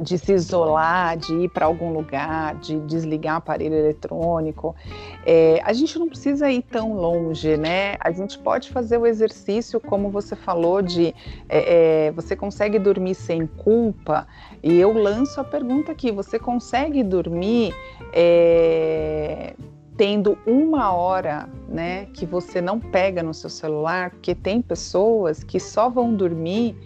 de 0.00 0.18
se 0.18 0.32
isolar, 0.32 1.16
de 1.16 1.32
ir 1.34 1.48
para 1.48 1.66
algum 1.66 1.92
lugar, 1.92 2.56
de 2.56 2.78
desligar 2.80 3.36
aparelho 3.36 3.74
eletrônico. 3.74 4.74
É, 5.24 5.60
a 5.64 5.72
gente 5.72 5.98
não 5.98 6.08
precisa 6.08 6.50
ir 6.50 6.62
tão 6.62 6.94
longe, 6.94 7.56
né? 7.56 7.96
A 8.00 8.10
gente 8.10 8.38
pode 8.38 8.70
fazer 8.70 8.98
o 8.98 9.06
exercício, 9.06 9.80
como 9.80 10.10
você 10.10 10.34
falou, 10.34 10.82
de 10.82 11.14
é, 11.48 12.06
é, 12.06 12.12
você 12.12 12.34
consegue 12.34 12.78
dormir 12.78 13.14
sem 13.14 13.46
culpa. 13.46 14.26
E 14.62 14.78
eu 14.78 14.92
lanço 14.92 15.40
a 15.40 15.44
pergunta 15.44 15.92
aqui: 15.92 16.10
você 16.10 16.38
consegue 16.38 17.02
dormir? 17.02 17.72
É, 18.12 19.54
tendo 19.96 20.36
uma 20.44 20.92
hora, 20.92 21.48
né, 21.68 22.06
que 22.06 22.26
você 22.26 22.60
não 22.60 22.80
pega 22.80 23.22
no 23.22 23.32
seu 23.32 23.48
celular, 23.48 24.10
porque 24.10 24.34
tem 24.34 24.60
pessoas 24.60 25.44
que 25.44 25.60
só 25.60 25.88
vão 25.88 26.12
dormir 26.12 26.76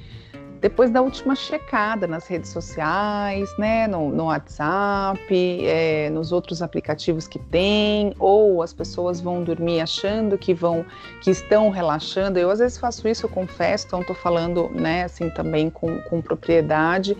depois 0.60 0.90
da 0.90 1.00
última 1.00 1.34
checada 1.34 2.06
nas 2.06 2.26
redes 2.26 2.50
sociais, 2.50 3.48
né, 3.58 3.86
no, 3.86 4.10
no 4.10 4.24
WhatsApp, 4.24 5.18
é, 5.30 6.10
nos 6.10 6.32
outros 6.32 6.62
aplicativos 6.62 7.28
que 7.28 7.38
tem, 7.38 8.12
ou 8.18 8.62
as 8.62 8.72
pessoas 8.72 9.20
vão 9.20 9.42
dormir 9.42 9.80
achando 9.80 10.36
que 10.36 10.52
vão, 10.52 10.84
que 11.22 11.30
estão 11.30 11.70
relaxando. 11.70 12.38
Eu 12.38 12.50
às 12.50 12.58
vezes 12.58 12.76
faço 12.76 13.06
isso, 13.06 13.26
eu 13.26 13.30
confesso, 13.30 13.86
então 13.86 14.00
estou 14.00 14.16
falando, 14.16 14.68
né, 14.70 15.04
assim 15.04 15.30
também 15.30 15.70
com, 15.70 16.00
com 16.02 16.20
propriedade, 16.20 17.16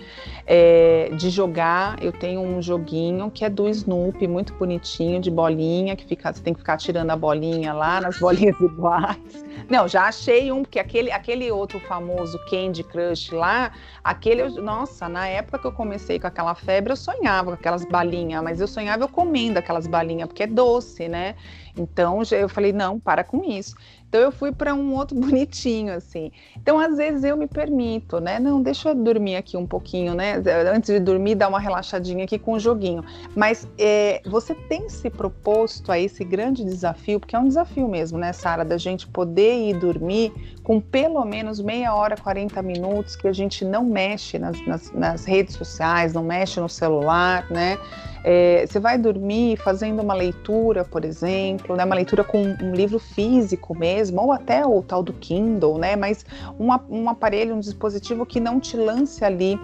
é, 0.46 1.10
de 1.16 1.30
jogar. 1.30 2.02
Eu 2.02 2.12
tenho 2.12 2.40
um 2.40 2.60
joguinho 2.60 3.30
que 3.30 3.44
é 3.44 3.50
do 3.50 3.68
Snoopy, 3.68 4.26
muito 4.26 4.52
bonitinho, 4.54 5.20
de 5.20 5.30
bolinha, 5.30 5.94
que 5.94 6.04
fica, 6.04 6.32
você 6.32 6.42
tem 6.42 6.52
que 6.52 6.60
ficar 6.60 6.76
tirando 6.76 7.10
a 7.10 7.16
bolinha 7.16 7.72
lá 7.72 8.00
nas 8.00 8.18
bolinhas 8.20 8.58
iguais. 8.60 9.46
Não, 9.68 9.86
já 9.86 10.04
achei 10.04 10.50
um, 10.50 10.62
porque 10.62 10.78
aquele, 10.78 11.12
aquele 11.12 11.50
outro 11.52 11.78
famoso 11.80 12.38
Candy 12.50 12.82
Crush 12.82 13.27
lá, 13.34 13.72
aquele, 14.02 14.48
nossa, 14.60 15.08
na 15.08 15.26
época 15.26 15.58
que 15.58 15.66
eu 15.66 15.72
comecei 15.72 16.18
com 16.18 16.26
aquela 16.26 16.54
febre, 16.54 16.92
eu 16.92 16.96
sonhava 16.96 17.50
com 17.50 17.54
aquelas 17.54 17.84
balinhas, 17.84 18.42
mas 18.42 18.60
eu 18.60 18.68
sonhava 18.68 19.04
eu 19.04 19.08
comendo 19.08 19.58
aquelas 19.58 19.86
balinhas, 19.86 20.28
porque 20.28 20.42
é 20.42 20.46
doce, 20.46 21.08
né? 21.08 21.34
Então 21.76 22.20
eu 22.32 22.48
falei, 22.48 22.72
não, 22.72 22.98
para 22.98 23.22
com 23.22 23.44
isso. 23.44 23.74
Então 24.08 24.20
eu 24.20 24.32
fui 24.32 24.50
para 24.52 24.74
um 24.74 24.94
outro 24.94 25.16
bonitinho, 25.18 25.94
assim. 25.94 26.32
Então, 26.56 26.78
às 26.78 26.96
vezes, 26.96 27.24
eu 27.24 27.36
me 27.36 27.46
permito, 27.46 28.20
né? 28.20 28.38
Não, 28.38 28.62
deixa 28.62 28.90
eu 28.90 28.94
dormir 28.94 29.36
aqui 29.36 29.56
um 29.56 29.66
pouquinho, 29.66 30.14
né? 30.14 30.42
Antes 30.74 30.90
de 30.90 30.98
dormir, 30.98 31.34
dar 31.34 31.48
uma 31.48 31.60
relaxadinha 31.60 32.24
aqui 32.24 32.38
com 32.38 32.52
o 32.52 32.58
joguinho. 32.58 33.04
Mas 33.36 33.68
é, 33.78 34.22
você 34.24 34.54
tem 34.54 34.88
se 34.88 35.10
proposto 35.10 35.92
a 35.92 35.98
esse 35.98 36.24
grande 36.24 36.64
desafio, 36.64 37.20
porque 37.20 37.36
é 37.36 37.38
um 37.38 37.48
desafio 37.48 37.88
mesmo, 37.88 38.18
né, 38.18 38.32
Sara, 38.32 38.64
da 38.64 38.78
gente 38.78 39.06
poder 39.06 39.68
ir 39.68 39.78
dormir 39.78 40.32
com 40.62 40.80
pelo 40.80 41.24
menos 41.24 41.60
meia 41.60 41.94
hora, 41.94 42.16
40 42.16 42.60
minutos, 42.62 43.16
que 43.16 43.26
a 43.26 43.32
gente 43.32 43.64
não 43.64 43.84
mexe 43.84 44.38
nas, 44.38 44.60
nas, 44.66 44.92
nas 44.92 45.24
redes 45.24 45.54
sociais, 45.54 46.12
não 46.12 46.22
mexe 46.22 46.60
no 46.60 46.68
celular, 46.68 47.46
né? 47.50 47.78
É, 48.24 48.66
você 48.66 48.80
vai 48.80 48.98
dormir 48.98 49.56
fazendo 49.56 50.02
uma 50.02 50.14
leitura, 50.14 50.84
por 50.84 51.04
exemplo, 51.04 51.76
né, 51.76 51.84
uma 51.84 51.94
leitura 51.94 52.24
com 52.24 52.42
um 52.42 52.74
livro 52.74 52.98
físico 52.98 53.76
mesmo, 53.76 54.20
ou 54.22 54.32
até 54.32 54.66
o 54.66 54.82
tal 54.82 55.02
do 55.02 55.12
Kindle, 55.12 55.78
né, 55.78 55.96
mas 55.96 56.24
um, 56.58 56.68
um 56.88 57.08
aparelho, 57.08 57.54
um 57.54 57.60
dispositivo 57.60 58.26
que 58.26 58.40
não 58.40 58.60
te 58.60 58.76
lance 58.76 59.24
ali 59.24 59.58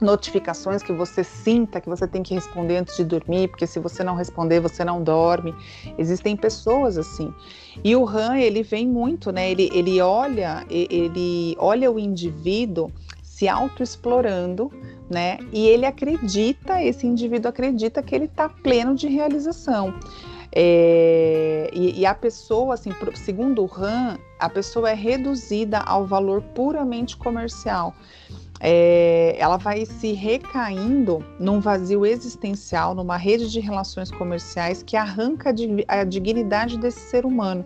notificações 0.00 0.82
que 0.82 0.92
você 0.92 1.24
sinta 1.24 1.80
que 1.80 1.88
você 1.88 2.06
tem 2.06 2.22
que 2.22 2.34
responder 2.34 2.76
antes 2.76 2.96
de 2.96 3.04
dormir, 3.04 3.48
porque 3.48 3.66
se 3.66 3.78
você 3.78 4.04
não 4.04 4.14
responder, 4.14 4.60
você 4.60 4.84
não 4.84 5.02
dorme. 5.02 5.54
Existem 5.98 6.36
pessoas 6.36 6.96
assim. 6.96 7.34
E 7.82 7.96
o 7.96 8.08
Han, 8.08 8.38
ele 8.38 8.62
vem 8.62 8.86
muito, 8.86 9.32
né? 9.32 9.50
Ele, 9.50 9.68
ele 9.72 10.00
olha, 10.00 10.64
ele 10.70 11.56
olha 11.58 11.90
o 11.90 11.98
indivíduo 11.98 12.92
se 13.38 13.46
autoexplorando, 13.46 14.68
né? 15.08 15.38
E 15.52 15.68
ele 15.68 15.86
acredita, 15.86 16.82
esse 16.82 17.06
indivíduo 17.06 17.48
acredita 17.48 18.02
que 18.02 18.12
ele 18.12 18.24
está 18.24 18.48
pleno 18.48 18.96
de 18.96 19.06
realização. 19.06 19.94
É, 20.50 21.70
e, 21.72 22.00
e, 22.00 22.04
a 22.06 22.14
pessoa, 22.14 22.74
assim, 22.74 22.90
segundo 23.14 23.62
o 23.62 23.66
RAM, 23.66 24.18
a 24.40 24.48
pessoa 24.48 24.90
é 24.90 24.94
reduzida 24.94 25.78
ao 25.78 26.04
valor 26.04 26.42
puramente 26.52 27.16
comercial. 27.16 27.94
É, 28.60 29.36
ela 29.38 29.56
vai 29.56 29.86
se 29.86 30.14
recaindo 30.14 31.24
num 31.38 31.60
vazio 31.60 32.04
existencial, 32.04 32.92
numa 32.92 33.16
rede 33.16 33.52
de 33.52 33.60
relações 33.60 34.10
comerciais 34.10 34.82
que 34.82 34.96
arranca 34.96 35.54
a 35.86 36.02
dignidade 36.02 36.76
desse 36.76 37.08
ser 37.08 37.24
humano, 37.24 37.64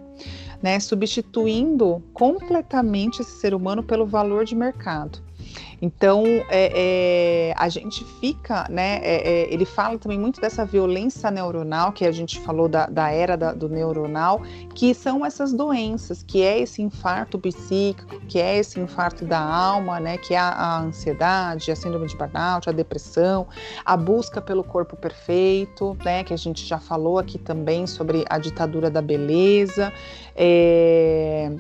né, 0.63 0.79
substituindo 0.79 2.03
completamente 2.13 3.23
esse 3.23 3.41
ser 3.41 3.55
humano 3.55 3.83
pelo 3.83 4.05
valor 4.05 4.45
de 4.45 4.55
mercado. 4.55 5.32
Então, 5.81 6.25
é, 6.49 7.51
é, 7.51 7.55
a 7.57 7.69
gente 7.69 8.05
fica, 8.21 8.67
né? 8.71 9.01
É, 9.03 9.31
é, 9.31 9.53
ele 9.53 9.65
fala 9.65 9.99
também 9.99 10.19
muito 10.19 10.41
dessa 10.41 10.65
violência 10.65 11.31
neuronal, 11.31 11.93
que 11.93 12.05
a 12.05 12.13
gente 12.13 12.39
falou 12.41 12.69
da, 12.69 12.87
da 12.87 13.11
era 13.11 13.37
da, 13.37 13.53
do 13.53 13.69
neuronal, 13.69 14.41
que 14.75 14.95
são 14.95 15.27
essas 15.27 15.53
doenças, 15.53 16.23
que 16.23 16.43
é 16.43 16.61
esse 16.61 16.81
infarto 16.81 17.39
psíquico, 17.39 18.21
que 18.29 18.39
é 18.39 18.59
esse 18.59 18.79
infarto 18.79 19.25
da 19.25 19.41
alma, 19.41 19.99
né? 19.99 20.17
Que 20.19 20.35
é 20.35 20.39
a, 20.39 20.51
a 20.51 20.81
ansiedade, 20.81 21.71
a 21.71 21.77
síndrome 21.77 22.07
de 22.07 22.17
burnout, 22.17 22.69
a 22.69 22.73
depressão, 22.73 23.49
a 23.85 23.97
busca 23.97 24.41
pelo 24.41 24.63
corpo 24.63 24.97
perfeito, 24.97 25.97
né? 26.05 26.23
Que 26.23 26.33
a 26.33 26.39
gente 26.39 26.65
já 26.65 26.79
falou 26.79 27.19
aqui 27.19 27.39
também 27.39 27.87
sobre 27.87 28.25
a 28.31 28.39
ditadura 28.39 28.89
da 28.89 29.03
beleza. 29.03 29.93
É, 30.37 31.51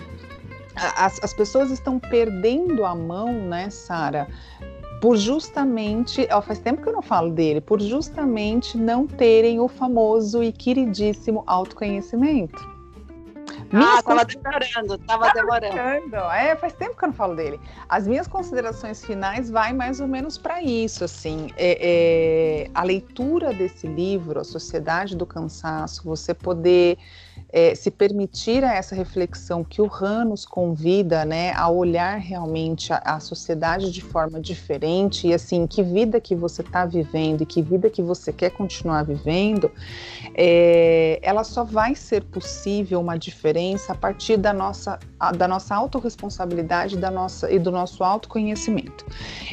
as, 0.74 1.22
as 1.22 1.32
pessoas 1.34 1.70
estão 1.70 1.98
perdendo 1.98 2.84
a 2.84 2.94
mão, 2.94 3.32
né, 3.32 3.70
Sara? 3.70 4.28
Por 5.00 5.16
justamente, 5.16 6.28
ó, 6.30 6.40
faz 6.40 6.60
tempo 6.60 6.80
que 6.80 6.88
eu 6.88 6.92
não 6.92 7.02
falo 7.02 7.30
dele, 7.30 7.60
por 7.60 7.80
justamente 7.80 8.78
não 8.78 9.06
terem 9.06 9.58
o 9.58 9.66
famoso 9.66 10.42
e 10.42 10.52
queridíssimo 10.52 11.42
autoconhecimento. 11.46 12.72
Ah, 13.74 13.98
estava 13.98 14.24
demorando, 14.24 14.94
estava 14.94 15.32
demorando. 15.32 16.16
É, 16.16 16.54
faz 16.56 16.74
tempo 16.74 16.94
que 16.94 17.04
eu 17.04 17.08
não 17.08 17.14
falo 17.14 17.34
dele. 17.34 17.58
As 17.88 18.06
minhas 18.06 18.26
considerações 18.26 19.02
finais 19.02 19.50
vai 19.50 19.72
mais 19.72 19.98
ou 19.98 20.06
menos 20.06 20.36
para 20.36 20.62
isso, 20.62 21.04
assim. 21.04 21.48
É, 21.56 22.66
é, 22.66 22.70
a 22.74 22.82
leitura 22.82 23.52
desse 23.54 23.86
livro, 23.86 24.38
A 24.38 24.44
Sociedade 24.44 25.16
do 25.16 25.24
Cansaço, 25.24 26.04
você 26.04 26.34
poder 26.34 26.98
é, 27.52 27.74
se 27.74 27.90
permitir 27.90 28.64
a 28.64 28.74
essa 28.74 28.94
reflexão 28.94 29.62
que 29.62 29.82
o 29.82 29.90
Han 30.00 30.24
nos 30.24 30.46
convida, 30.46 31.24
né, 31.24 31.52
a 31.52 31.68
olhar 31.68 32.16
realmente 32.16 32.92
a, 32.92 33.02
a 33.04 33.20
sociedade 33.20 33.92
de 33.92 34.00
forma 34.00 34.40
diferente 34.40 35.28
e 35.28 35.34
assim, 35.34 35.66
que 35.66 35.82
vida 35.82 36.18
que 36.18 36.34
você 36.34 36.62
está 36.62 36.86
vivendo 36.86 37.42
e 37.42 37.46
que 37.46 37.60
vida 37.60 37.90
que 37.90 38.02
você 38.02 38.32
quer 38.32 38.50
continuar 38.50 39.02
vivendo, 39.02 39.70
é, 40.34 41.18
ela 41.22 41.44
só 41.44 41.62
vai 41.62 41.94
ser 41.94 42.24
possível 42.24 43.00
uma 43.00 43.18
diferença 43.18 43.92
a 43.92 43.94
partir 43.94 44.38
da 44.38 44.52
nossa, 44.52 44.98
da 45.36 45.46
nossa 45.46 45.74
autorresponsabilidade 45.74 46.96
da 46.96 47.10
nossa, 47.10 47.52
e 47.52 47.58
do 47.58 47.70
nosso 47.70 48.02
autoconhecimento. 48.02 49.04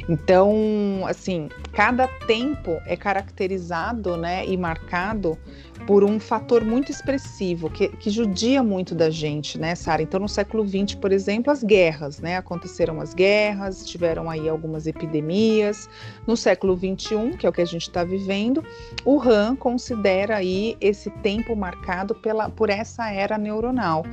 Então, 0.07 1.03
assim, 1.05 1.49
cada 1.73 2.07
tempo 2.25 2.79
é 2.85 2.95
caracterizado 2.95 4.15
né, 4.15 4.45
e 4.45 4.55
marcado 4.55 5.37
por 5.85 6.03
um 6.03 6.19
fator 6.19 6.63
muito 6.63 6.91
expressivo 6.91 7.69
que, 7.69 7.89
que 7.89 8.09
judia 8.09 8.61
muito 8.61 8.93
da 8.93 9.09
gente, 9.09 9.57
né, 9.57 9.75
Sara? 9.75 10.01
Então, 10.01 10.19
no 10.19 10.29
século 10.29 10.67
XX, 10.67 10.95
por 10.95 11.11
exemplo, 11.11 11.51
as 11.51 11.63
guerras, 11.63 12.19
né? 12.19 12.37
Aconteceram 12.37 12.99
as 13.01 13.13
guerras, 13.13 13.85
tiveram 13.85 14.29
aí 14.29 14.47
algumas 14.47 14.87
epidemias. 14.87 15.89
No 16.27 16.35
século 16.35 16.75
XXI, 16.75 17.37
que 17.37 17.45
é 17.45 17.49
o 17.49 17.53
que 17.53 17.61
a 17.61 17.65
gente 17.65 17.83
está 17.83 18.03
vivendo, 18.03 18.63
o 19.05 19.17
RAM 19.17 19.55
considera 19.55 20.37
aí 20.37 20.77
esse 20.81 21.09
tempo 21.09 21.55
marcado 21.55 22.13
pela, 22.15 22.49
por 22.49 22.69
essa 22.69 23.11
era 23.11 23.37
neuronal, 23.37 24.03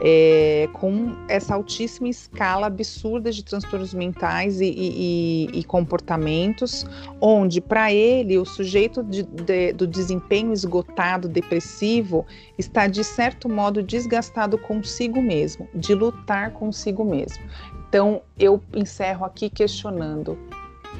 é, 0.00 0.68
com 0.72 1.14
essa 1.28 1.54
altíssima 1.54 2.08
escala 2.08 2.66
absurda 2.66 3.30
de 3.30 3.44
transtornos 3.44 3.92
mentais 3.92 4.60
e, 4.60 4.66
e, 4.66 5.50
e 5.52 5.64
comportamentos, 5.64 6.86
onde 7.20 7.60
para 7.60 7.92
ele 7.92 8.38
o 8.38 8.44
sujeito 8.44 9.02
de, 9.02 9.22
de, 9.22 9.72
do 9.72 9.86
desempenho 9.86 10.52
esgotado, 10.52 11.07
depressivo, 11.16 12.26
está 12.58 12.88
de 12.88 13.04
certo 13.04 13.48
modo 13.48 13.82
desgastado 13.82 14.58
consigo 14.58 15.22
mesmo, 15.22 15.68
de 15.72 15.94
lutar 15.94 16.50
consigo 16.50 17.04
mesmo. 17.04 17.42
Então 17.88 18.20
eu 18.36 18.60
encerro 18.74 19.24
aqui 19.24 19.48
questionando 19.48 20.36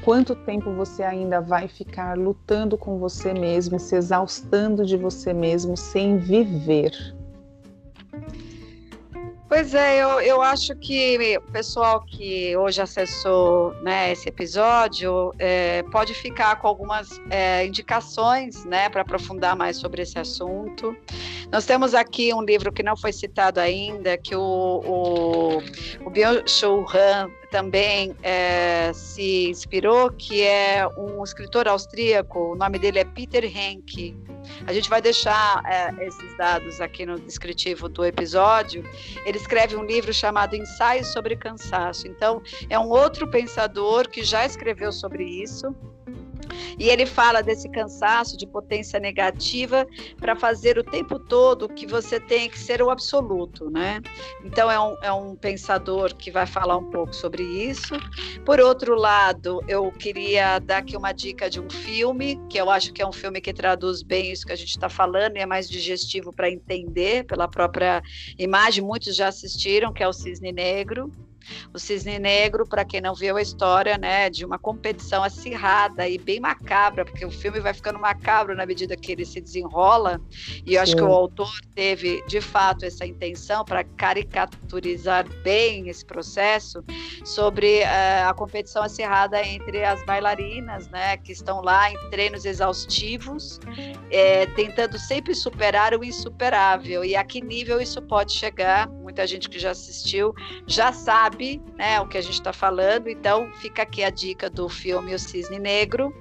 Quanto 0.02 0.34
tempo 0.34 0.72
você 0.72 1.02
ainda 1.02 1.40
vai 1.40 1.68
ficar 1.68 2.16
lutando 2.16 2.78
com 2.78 2.98
você 2.98 3.32
mesmo, 3.32 3.78
se 3.78 3.96
exaustando 3.96 4.84
de 4.86 4.96
você 4.96 5.32
mesmo 5.32 5.76
sem 5.76 6.16
viver? 6.16 6.92
Pois 9.48 9.72
é, 9.72 10.02
eu, 10.02 10.20
eu 10.20 10.42
acho 10.42 10.76
que 10.76 11.38
o 11.38 11.50
pessoal 11.50 12.02
que 12.02 12.54
hoje 12.54 12.82
acessou 12.82 13.72
né, 13.82 14.12
esse 14.12 14.28
episódio 14.28 15.32
é, 15.38 15.82
pode 15.84 16.12
ficar 16.12 16.56
com 16.56 16.68
algumas 16.68 17.18
é, 17.30 17.64
indicações 17.64 18.66
né, 18.66 18.90
para 18.90 19.00
aprofundar 19.00 19.56
mais 19.56 19.78
sobre 19.78 20.02
esse 20.02 20.18
assunto. 20.18 20.94
Nós 21.50 21.64
temos 21.64 21.94
aqui 21.94 22.32
um 22.34 22.42
livro 22.42 22.70
que 22.70 22.82
não 22.82 22.94
foi 22.94 23.10
citado 23.10 23.58
ainda, 23.58 24.18
que 24.18 24.36
o, 24.36 24.42
o, 24.84 25.58
o 26.04 26.10
Byung-Chul 26.10 26.84
também 27.50 28.14
é, 28.22 28.92
se 28.92 29.48
inspirou, 29.48 30.10
que 30.10 30.42
é 30.42 30.86
um 30.96 31.22
escritor 31.22 31.66
austríaco, 31.68 32.52
o 32.52 32.54
nome 32.54 32.78
dele 32.78 32.98
é 32.98 33.04
Peter 33.04 33.44
Henke. 33.44 34.16
A 34.66 34.72
gente 34.72 34.88
vai 34.88 35.00
deixar 35.00 35.62
é, 35.66 36.06
esses 36.06 36.36
dados 36.36 36.80
aqui 36.80 37.04
no 37.06 37.18
descritivo 37.18 37.88
do 37.88 38.04
episódio. 38.04 38.84
Ele 39.24 39.38
escreve 39.38 39.76
um 39.76 39.84
livro 39.84 40.12
chamado 40.12 40.54
Ensaios 40.54 41.08
sobre 41.08 41.36
Cansaço. 41.36 42.06
Então, 42.06 42.42
é 42.68 42.78
um 42.78 42.88
outro 42.88 43.28
pensador 43.30 44.08
que 44.08 44.22
já 44.22 44.44
escreveu 44.44 44.92
sobre 44.92 45.24
isso 45.24 45.74
E 46.78 46.88
ele 46.88 47.06
fala 47.06 47.42
desse 47.42 47.68
cansaço 47.68 48.36
de 48.36 48.46
potência 48.46 49.00
negativa 49.00 49.86
para 50.18 50.36
fazer 50.36 50.78
o 50.78 50.84
tempo 50.84 51.18
todo 51.18 51.68
que 51.68 51.86
você 51.86 52.20
tem 52.20 52.48
que 52.48 52.58
ser 52.58 52.80
o 52.82 52.90
absoluto, 52.90 53.70
né? 53.70 54.00
Então 54.44 54.70
é 54.70 54.78
um, 54.78 54.96
é 55.02 55.12
um 55.12 55.34
pensador 55.34 56.14
que 56.14 56.30
vai 56.30 56.46
falar 56.46 56.76
um 56.76 56.90
pouco 56.90 57.14
sobre 57.14 57.42
isso. 57.42 57.94
Por 58.44 58.60
outro 58.60 58.94
lado, 58.94 59.62
eu 59.68 59.90
queria 59.92 60.58
dar 60.58 60.78
aqui 60.78 60.96
uma 60.96 61.12
dica 61.12 61.50
de 61.50 61.60
um 61.60 61.68
filme, 61.68 62.40
que 62.48 62.58
eu 62.58 62.70
acho 62.70 62.92
que 62.92 63.02
é 63.02 63.06
um 63.06 63.12
filme 63.12 63.40
que 63.40 63.52
traduz 63.52 64.02
bem 64.02 64.30
isso 64.30 64.46
que 64.46 64.52
a 64.52 64.56
gente 64.56 64.70
está 64.70 64.88
falando 64.88 65.36
e 65.36 65.40
é 65.40 65.46
mais 65.46 65.68
digestivo 65.68 66.32
para 66.32 66.50
entender 66.50 67.24
pela 67.24 67.48
própria 67.48 68.02
imagem. 68.38 68.84
Muitos 68.84 69.16
já 69.16 69.28
assistiram, 69.28 69.92
que 69.92 70.02
é 70.02 70.08
o 70.08 70.12
Cisne 70.12 70.52
Negro. 70.52 71.10
O 71.74 71.78
Cisne 71.78 72.18
Negro, 72.18 72.66
para 72.66 72.84
quem 72.84 73.00
não 73.00 73.14
viu 73.14 73.36
a 73.36 73.42
história, 73.42 73.96
né, 73.98 74.30
de 74.30 74.44
uma 74.44 74.58
competição 74.58 75.22
acirrada 75.22 76.08
e 76.08 76.18
bem 76.18 76.40
macabra, 76.40 77.04
porque 77.04 77.24
o 77.24 77.30
filme 77.30 77.60
vai 77.60 77.74
ficando 77.74 77.98
macabro 77.98 78.54
na 78.54 78.66
medida 78.66 78.96
que 78.96 79.12
ele 79.12 79.24
se 79.24 79.40
desenrola, 79.40 80.20
e 80.66 80.74
eu 80.74 80.82
acho 80.82 80.92
Sim. 80.92 80.98
que 80.98 81.02
o 81.04 81.12
autor 81.12 81.50
teve, 81.74 82.22
de 82.26 82.40
fato, 82.40 82.84
essa 82.84 83.06
intenção 83.06 83.64
para 83.64 83.84
caricaturizar 83.84 85.26
bem 85.42 85.88
esse 85.88 86.04
processo 86.04 86.84
sobre 87.24 87.82
uh, 87.82 88.28
a 88.28 88.34
competição 88.34 88.82
acirrada 88.82 89.42
entre 89.44 89.84
as 89.84 90.04
bailarinas, 90.04 90.88
né, 90.88 91.16
que 91.16 91.32
estão 91.32 91.60
lá 91.60 91.90
em 91.90 92.10
treinos 92.10 92.44
exaustivos, 92.44 93.58
é, 94.10 94.46
tentando 94.46 94.98
sempre 94.98 95.34
superar 95.34 95.94
o 95.94 96.04
insuperável, 96.04 97.04
e 97.04 97.14
a 97.16 97.24
que 97.24 97.40
nível 97.40 97.80
isso 97.80 98.00
pode 98.02 98.32
chegar, 98.32 98.88
muita 98.88 99.26
gente 99.26 99.48
que 99.48 99.58
já 99.58 99.70
assistiu 99.70 100.34
já 100.66 100.92
sabe 100.92 101.37
sabe 101.38 101.62
né, 101.76 102.00
o 102.00 102.06
que 102.06 102.18
a 102.18 102.20
gente 102.20 102.34
está 102.34 102.52
falando, 102.52 103.08
então 103.08 103.50
fica 103.54 103.82
aqui 103.82 104.02
a 104.02 104.10
dica 104.10 104.50
do 104.50 104.68
filme 104.68 105.14
O 105.14 105.18
Cisne 105.18 105.58
Negro. 105.58 106.12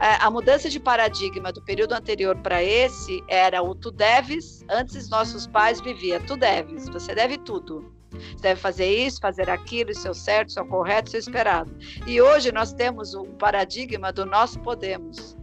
É, 0.00 0.14
a 0.20 0.30
mudança 0.30 0.68
de 0.68 0.78
paradigma 0.78 1.52
do 1.52 1.60
período 1.60 1.92
anterior 1.92 2.36
para 2.36 2.62
esse 2.62 3.22
era 3.26 3.62
o 3.62 3.74
tu 3.74 3.90
deves, 3.90 4.64
antes 4.70 5.08
nossos 5.08 5.46
pais 5.46 5.80
viviam, 5.80 6.20
tu 6.20 6.36
deves, 6.36 6.88
você 6.88 7.14
deve 7.14 7.36
tudo. 7.38 7.92
Você 8.10 8.42
deve 8.42 8.60
fazer 8.60 8.86
isso, 8.86 9.20
fazer 9.20 9.50
aquilo, 9.50 9.90
isso 9.90 10.06
é 10.06 10.10
o 10.10 10.14
certo, 10.14 10.50
isso 10.50 10.60
é 10.60 10.62
o 10.62 10.66
correto, 10.66 11.08
isso 11.08 11.16
é 11.16 11.18
o 11.18 11.20
esperado. 11.20 11.76
E 12.06 12.20
hoje 12.20 12.52
nós 12.52 12.72
temos 12.72 13.14
o 13.14 13.24
paradigma 13.24 14.12
do 14.12 14.24
nós 14.24 14.56
podemos. 14.56 15.36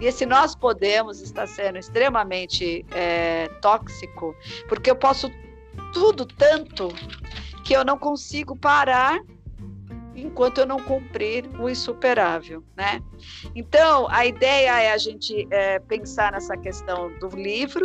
E 0.00 0.06
esse 0.06 0.24
nós 0.24 0.54
podemos 0.54 1.20
está 1.20 1.46
sendo 1.46 1.78
extremamente 1.78 2.84
é, 2.92 3.48
tóxico, 3.60 4.34
porque 4.68 4.90
eu 4.90 4.96
posso 4.96 5.30
tudo 5.92 6.24
tanto 6.24 6.88
que 7.64 7.74
eu 7.74 7.84
não 7.84 7.98
consigo 7.98 8.56
parar 8.56 9.18
enquanto 10.14 10.58
eu 10.58 10.66
não 10.66 10.78
cumprir 10.78 11.44
o 11.58 11.68
insuperável, 11.68 12.62
né? 12.76 13.02
Então, 13.54 14.06
a 14.10 14.24
ideia 14.24 14.80
é 14.80 14.92
a 14.92 14.98
gente 14.98 15.46
é, 15.50 15.78
pensar 15.80 16.32
nessa 16.32 16.56
questão 16.56 17.10
do 17.18 17.28
livro, 17.28 17.84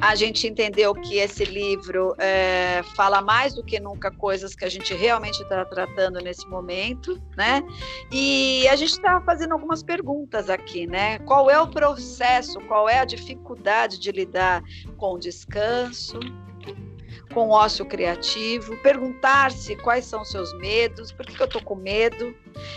a 0.00 0.14
gente 0.14 0.46
entendeu 0.46 0.94
que 0.94 1.16
esse 1.16 1.44
livro 1.44 2.14
é, 2.18 2.82
fala 2.94 3.20
mais 3.20 3.54
do 3.54 3.64
que 3.64 3.80
nunca 3.80 4.10
coisas 4.10 4.54
que 4.54 4.64
a 4.64 4.68
gente 4.68 4.94
realmente 4.94 5.42
está 5.42 5.64
tratando 5.64 6.20
nesse 6.20 6.46
momento, 6.48 7.20
né? 7.36 7.62
E 8.10 8.66
a 8.68 8.76
gente 8.76 8.92
está 8.92 9.20
fazendo 9.22 9.52
algumas 9.52 9.82
perguntas 9.82 10.48
aqui, 10.48 10.86
né? 10.86 11.18
Qual 11.20 11.50
é 11.50 11.60
o 11.60 11.66
processo, 11.66 12.60
qual 12.60 12.88
é 12.88 13.00
a 13.00 13.04
dificuldade 13.04 13.98
de 13.98 14.12
lidar 14.12 14.62
com 14.96 15.14
o 15.14 15.18
descanso, 15.18 16.18
com 17.32 17.50
ócio 17.50 17.84
criativo, 17.84 18.76
perguntar-se 18.78 19.76
quais 19.76 20.04
são 20.04 20.22
os 20.22 20.30
seus 20.30 20.52
medos, 20.58 21.10
por 21.12 21.26
que, 21.26 21.34
que 21.34 21.42
eu 21.42 21.46
estou 21.46 21.62
com 21.62 21.74
medo? 21.74 22.34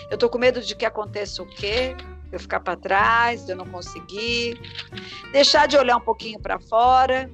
Eu 0.09 0.15
estou 0.15 0.29
com 0.29 0.37
medo 0.37 0.61
de 0.61 0.75
que 0.75 0.85
aconteça 0.85 1.43
o 1.43 1.45
quê? 1.45 1.95
Eu 2.31 2.39
ficar 2.39 2.59
para 2.59 2.75
trás, 2.75 3.45
de 3.45 3.51
eu 3.51 3.55
não 3.55 3.65
conseguir, 3.65 4.59
deixar 5.31 5.67
de 5.67 5.77
olhar 5.77 5.97
um 5.97 6.01
pouquinho 6.01 6.39
para 6.39 6.59
fora, 6.59 7.29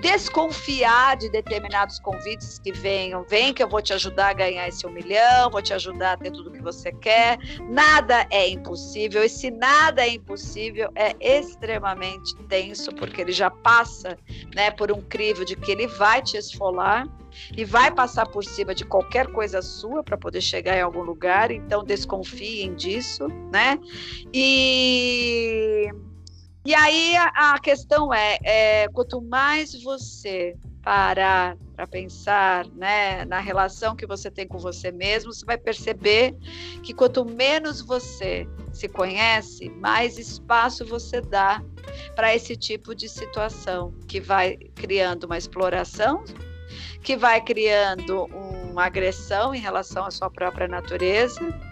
desconfiar 0.00 1.16
de 1.16 1.30
determinados 1.30 1.98
convites 2.00 2.58
que 2.58 2.72
venham. 2.72 3.24
Vem 3.24 3.52
que 3.52 3.62
eu 3.62 3.68
vou 3.68 3.82
te 3.82 3.92
ajudar 3.92 4.28
a 4.28 4.32
ganhar 4.32 4.68
esse 4.68 4.86
um 4.86 4.90
milhão, 4.90 5.50
vou 5.50 5.62
te 5.62 5.72
ajudar 5.74 6.12
a 6.12 6.16
ter 6.16 6.30
tudo 6.30 6.50
que 6.50 6.62
você 6.62 6.92
quer. 6.92 7.38
Nada 7.68 8.26
é 8.30 8.48
impossível. 8.48 9.22
Esse 9.22 9.50
nada 9.50 10.02
é 10.02 10.14
impossível 10.14 10.90
é 10.94 11.14
extremamente 11.20 12.34
tenso, 12.48 12.92
porque 12.94 13.20
ele 13.20 13.32
já 13.32 13.50
passa 13.50 14.18
né, 14.54 14.70
por 14.70 14.90
um 14.90 15.00
crivo 15.00 15.44
de 15.44 15.56
que 15.56 15.70
ele 15.70 15.86
vai 15.86 16.22
te 16.22 16.36
esfolar 16.36 17.06
e 17.56 17.64
vai 17.64 17.90
passar 17.90 18.26
por 18.26 18.44
cima 18.44 18.74
de 18.74 18.84
qualquer 18.84 19.26
coisa 19.28 19.62
sua 19.62 20.02
para 20.02 20.16
poder 20.16 20.40
chegar 20.40 20.76
em 20.76 20.82
algum 20.82 21.02
lugar. 21.02 21.50
Então 21.50 21.84
desconfiem 21.84 22.74
disso, 22.74 23.26
né? 23.52 23.78
E 24.32 25.90
e 26.64 26.74
aí 26.74 27.16
a, 27.16 27.54
a 27.54 27.58
questão 27.58 28.12
é, 28.12 28.38
é, 28.42 28.88
quanto 28.88 29.20
mais 29.22 29.82
você 29.82 30.56
parar 30.82 31.56
para 31.74 31.86
pensar 31.86 32.66
né, 32.68 33.24
na 33.24 33.38
relação 33.38 33.94
que 33.94 34.06
você 34.06 34.30
tem 34.30 34.46
com 34.46 34.58
você 34.58 34.90
mesmo, 34.90 35.32
você 35.32 35.44
vai 35.44 35.56
perceber 35.56 36.34
que 36.82 36.92
quanto 36.92 37.24
menos 37.24 37.80
você 37.80 38.46
se 38.72 38.88
conhece, 38.88 39.70
mais 39.70 40.18
espaço 40.18 40.84
você 40.84 41.20
dá 41.20 41.62
para 42.14 42.34
esse 42.34 42.56
tipo 42.56 42.94
de 42.94 43.08
situação, 43.08 43.92
que 44.06 44.20
vai 44.20 44.56
criando 44.74 45.24
uma 45.24 45.38
exploração, 45.38 46.24
que 47.02 47.16
vai 47.16 47.42
criando 47.42 48.24
uma 48.70 48.84
agressão 48.84 49.54
em 49.54 49.60
relação 49.60 50.06
à 50.06 50.10
sua 50.10 50.30
própria 50.30 50.68
natureza 50.68 51.69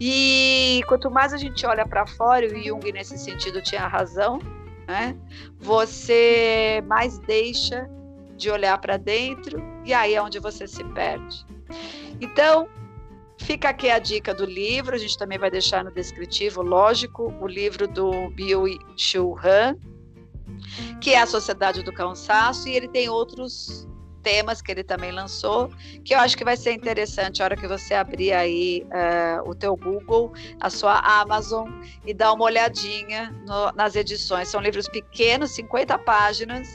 e 0.00 0.82
quanto 0.86 1.10
mais 1.10 1.32
a 1.32 1.36
gente 1.36 1.66
olha 1.66 1.86
para 1.86 2.06
fora, 2.06 2.46
o 2.46 2.62
Jung 2.62 2.92
nesse 2.92 3.18
sentido 3.18 3.60
tinha 3.60 3.86
razão, 3.86 4.38
né? 4.86 5.16
Você 5.58 6.82
mais 6.86 7.18
deixa 7.18 7.88
de 8.36 8.50
olhar 8.50 8.78
para 8.78 8.96
dentro 8.96 9.60
e 9.84 9.92
aí 9.92 10.14
é 10.14 10.22
onde 10.22 10.38
você 10.38 10.66
se 10.66 10.84
perde. 10.84 11.44
Então, 12.20 12.68
fica 13.38 13.70
aqui 13.70 13.90
a 13.90 13.98
dica 13.98 14.32
do 14.32 14.44
livro, 14.44 14.94
a 14.94 14.98
gente 14.98 15.18
também 15.18 15.38
vai 15.38 15.50
deixar 15.50 15.84
no 15.84 15.90
descritivo, 15.90 16.62
lógico, 16.62 17.34
o 17.40 17.46
livro 17.46 17.88
do 17.88 18.30
Bill 18.30 18.64
Shu 18.96 19.36
Han, 19.44 19.76
que 21.00 21.14
é 21.14 21.20
a 21.20 21.26
Sociedade 21.26 21.82
do 21.82 21.92
Cansaço, 21.92 22.68
e 22.68 22.76
ele 22.76 22.88
tem 22.88 23.08
outros 23.08 23.88
temas 24.28 24.60
que 24.60 24.70
ele 24.70 24.84
também 24.84 25.10
lançou, 25.10 25.70
que 26.04 26.14
eu 26.14 26.18
acho 26.18 26.36
que 26.36 26.44
vai 26.44 26.54
ser 26.54 26.72
interessante 26.72 27.40
a 27.40 27.46
hora 27.46 27.56
que 27.56 27.66
você 27.66 27.94
abrir 27.94 28.34
aí 28.34 28.86
uh, 28.88 29.48
o 29.48 29.54
teu 29.54 29.74
Google, 29.74 30.34
a 30.60 30.68
sua 30.68 30.98
Amazon 30.98 31.70
e 32.04 32.12
dar 32.12 32.34
uma 32.34 32.44
olhadinha 32.44 33.34
no, 33.46 33.72
nas 33.72 33.96
edições. 33.96 34.48
São 34.48 34.60
livros 34.60 34.86
pequenos, 34.86 35.52
50 35.52 35.96
páginas, 36.00 36.68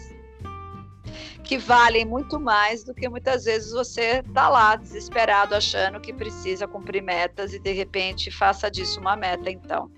que 1.43 1.57
valem 1.59 2.05
muito 2.05 2.39
mais 2.39 2.83
do 2.83 2.93
que 2.93 3.07
muitas 3.07 3.43
vezes 3.43 3.71
você 3.71 4.23
está 4.25 4.49
lá 4.49 4.75
desesperado 4.75 5.53
achando 5.53 5.99
que 5.99 6.13
precisa 6.13 6.67
cumprir 6.67 7.03
metas 7.03 7.53
e 7.53 7.59
de 7.59 7.71
repente 7.71 8.31
faça 8.31 8.71
disso 8.71 8.99
uma 8.99 9.15
meta 9.15 9.51
então. 9.51 9.91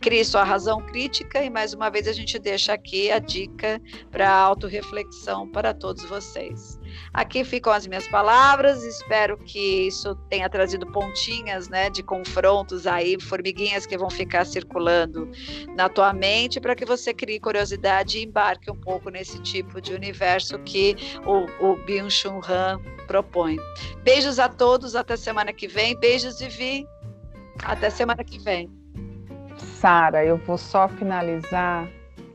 Crie 0.00 0.24
sua 0.24 0.44
razão 0.44 0.80
crítica 0.80 1.42
e 1.42 1.50
mais 1.50 1.72
uma 1.72 1.90
vez 1.90 2.06
a 2.06 2.12
gente 2.12 2.38
deixa 2.38 2.74
aqui 2.74 3.10
a 3.10 3.18
dica 3.18 3.80
para 4.10 4.30
autorreflexão 4.30 5.50
para 5.50 5.72
todos 5.72 6.04
vocês. 6.04 6.78
Aqui 7.12 7.44
ficam 7.44 7.72
as 7.72 7.86
minhas 7.86 8.06
palavras, 8.08 8.82
espero 8.82 9.36
que 9.36 9.86
isso 9.86 10.14
tenha 10.28 10.48
trazido 10.48 10.86
pontinhas 10.86 11.68
né, 11.68 11.90
de 11.90 12.02
confrontos 12.02 12.86
aí, 12.86 13.20
formiguinhas 13.20 13.86
que 13.86 13.96
vão 13.96 14.10
ficar 14.10 14.44
circulando 14.44 15.30
na 15.74 15.88
tua 15.88 16.12
mente 16.12 16.60
para 16.60 16.74
que 16.74 16.84
você 16.84 17.12
crie 17.12 17.40
curiosidade 17.40 18.18
e 18.18 18.24
embarque 18.24 18.70
um 18.70 18.76
pouco 18.76 19.10
nesse 19.10 19.40
tipo 19.40 19.80
de 19.80 19.92
universo 19.94 20.58
que 20.60 20.96
o, 21.24 21.66
o 21.66 21.76
Byung-Chun 21.84 22.40
Han 22.48 22.80
propõe. 23.06 23.56
Beijos 24.02 24.38
a 24.38 24.48
todos, 24.48 24.96
até 24.96 25.16
semana 25.16 25.52
que 25.52 25.68
vem. 25.68 25.98
Beijos, 25.98 26.40
Vivi. 26.40 26.86
Até 27.62 27.90
semana 27.90 28.24
que 28.24 28.38
vem. 28.38 28.70
Sara, 29.56 30.24
eu 30.24 30.36
vou 30.38 30.58
só 30.58 30.88
finalizar 30.88 31.88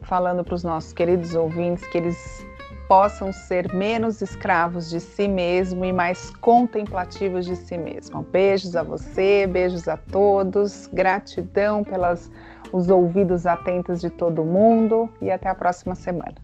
falando 0.03 0.43
para 0.43 0.55
os 0.55 0.63
nossos 0.63 0.93
queridos 0.93 1.35
ouvintes 1.35 1.85
que 1.87 1.97
eles 1.97 2.45
possam 2.89 3.31
ser 3.31 3.71
menos 3.71 4.19
escravos 4.19 4.89
de 4.89 4.99
si 4.99 5.27
mesmo 5.27 5.85
e 5.85 5.93
mais 5.93 6.31
contemplativos 6.41 7.45
de 7.45 7.55
si 7.55 7.77
mesmo. 7.77 8.23
Beijos 8.23 8.75
a 8.75 8.81
você, 8.81 9.45
beijos 9.45 9.87
a 9.87 9.95
todos, 9.95 10.89
gratidão 10.91 11.83
pelos 11.83 12.31
os 12.73 12.89
ouvidos 12.89 13.45
atentos 13.45 14.01
de 14.01 14.09
todo 14.09 14.43
mundo 14.43 15.07
e 15.21 15.29
até 15.29 15.49
a 15.49 15.55
próxima 15.55 15.93
semana. 15.93 16.35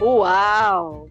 Uau! 0.00 1.06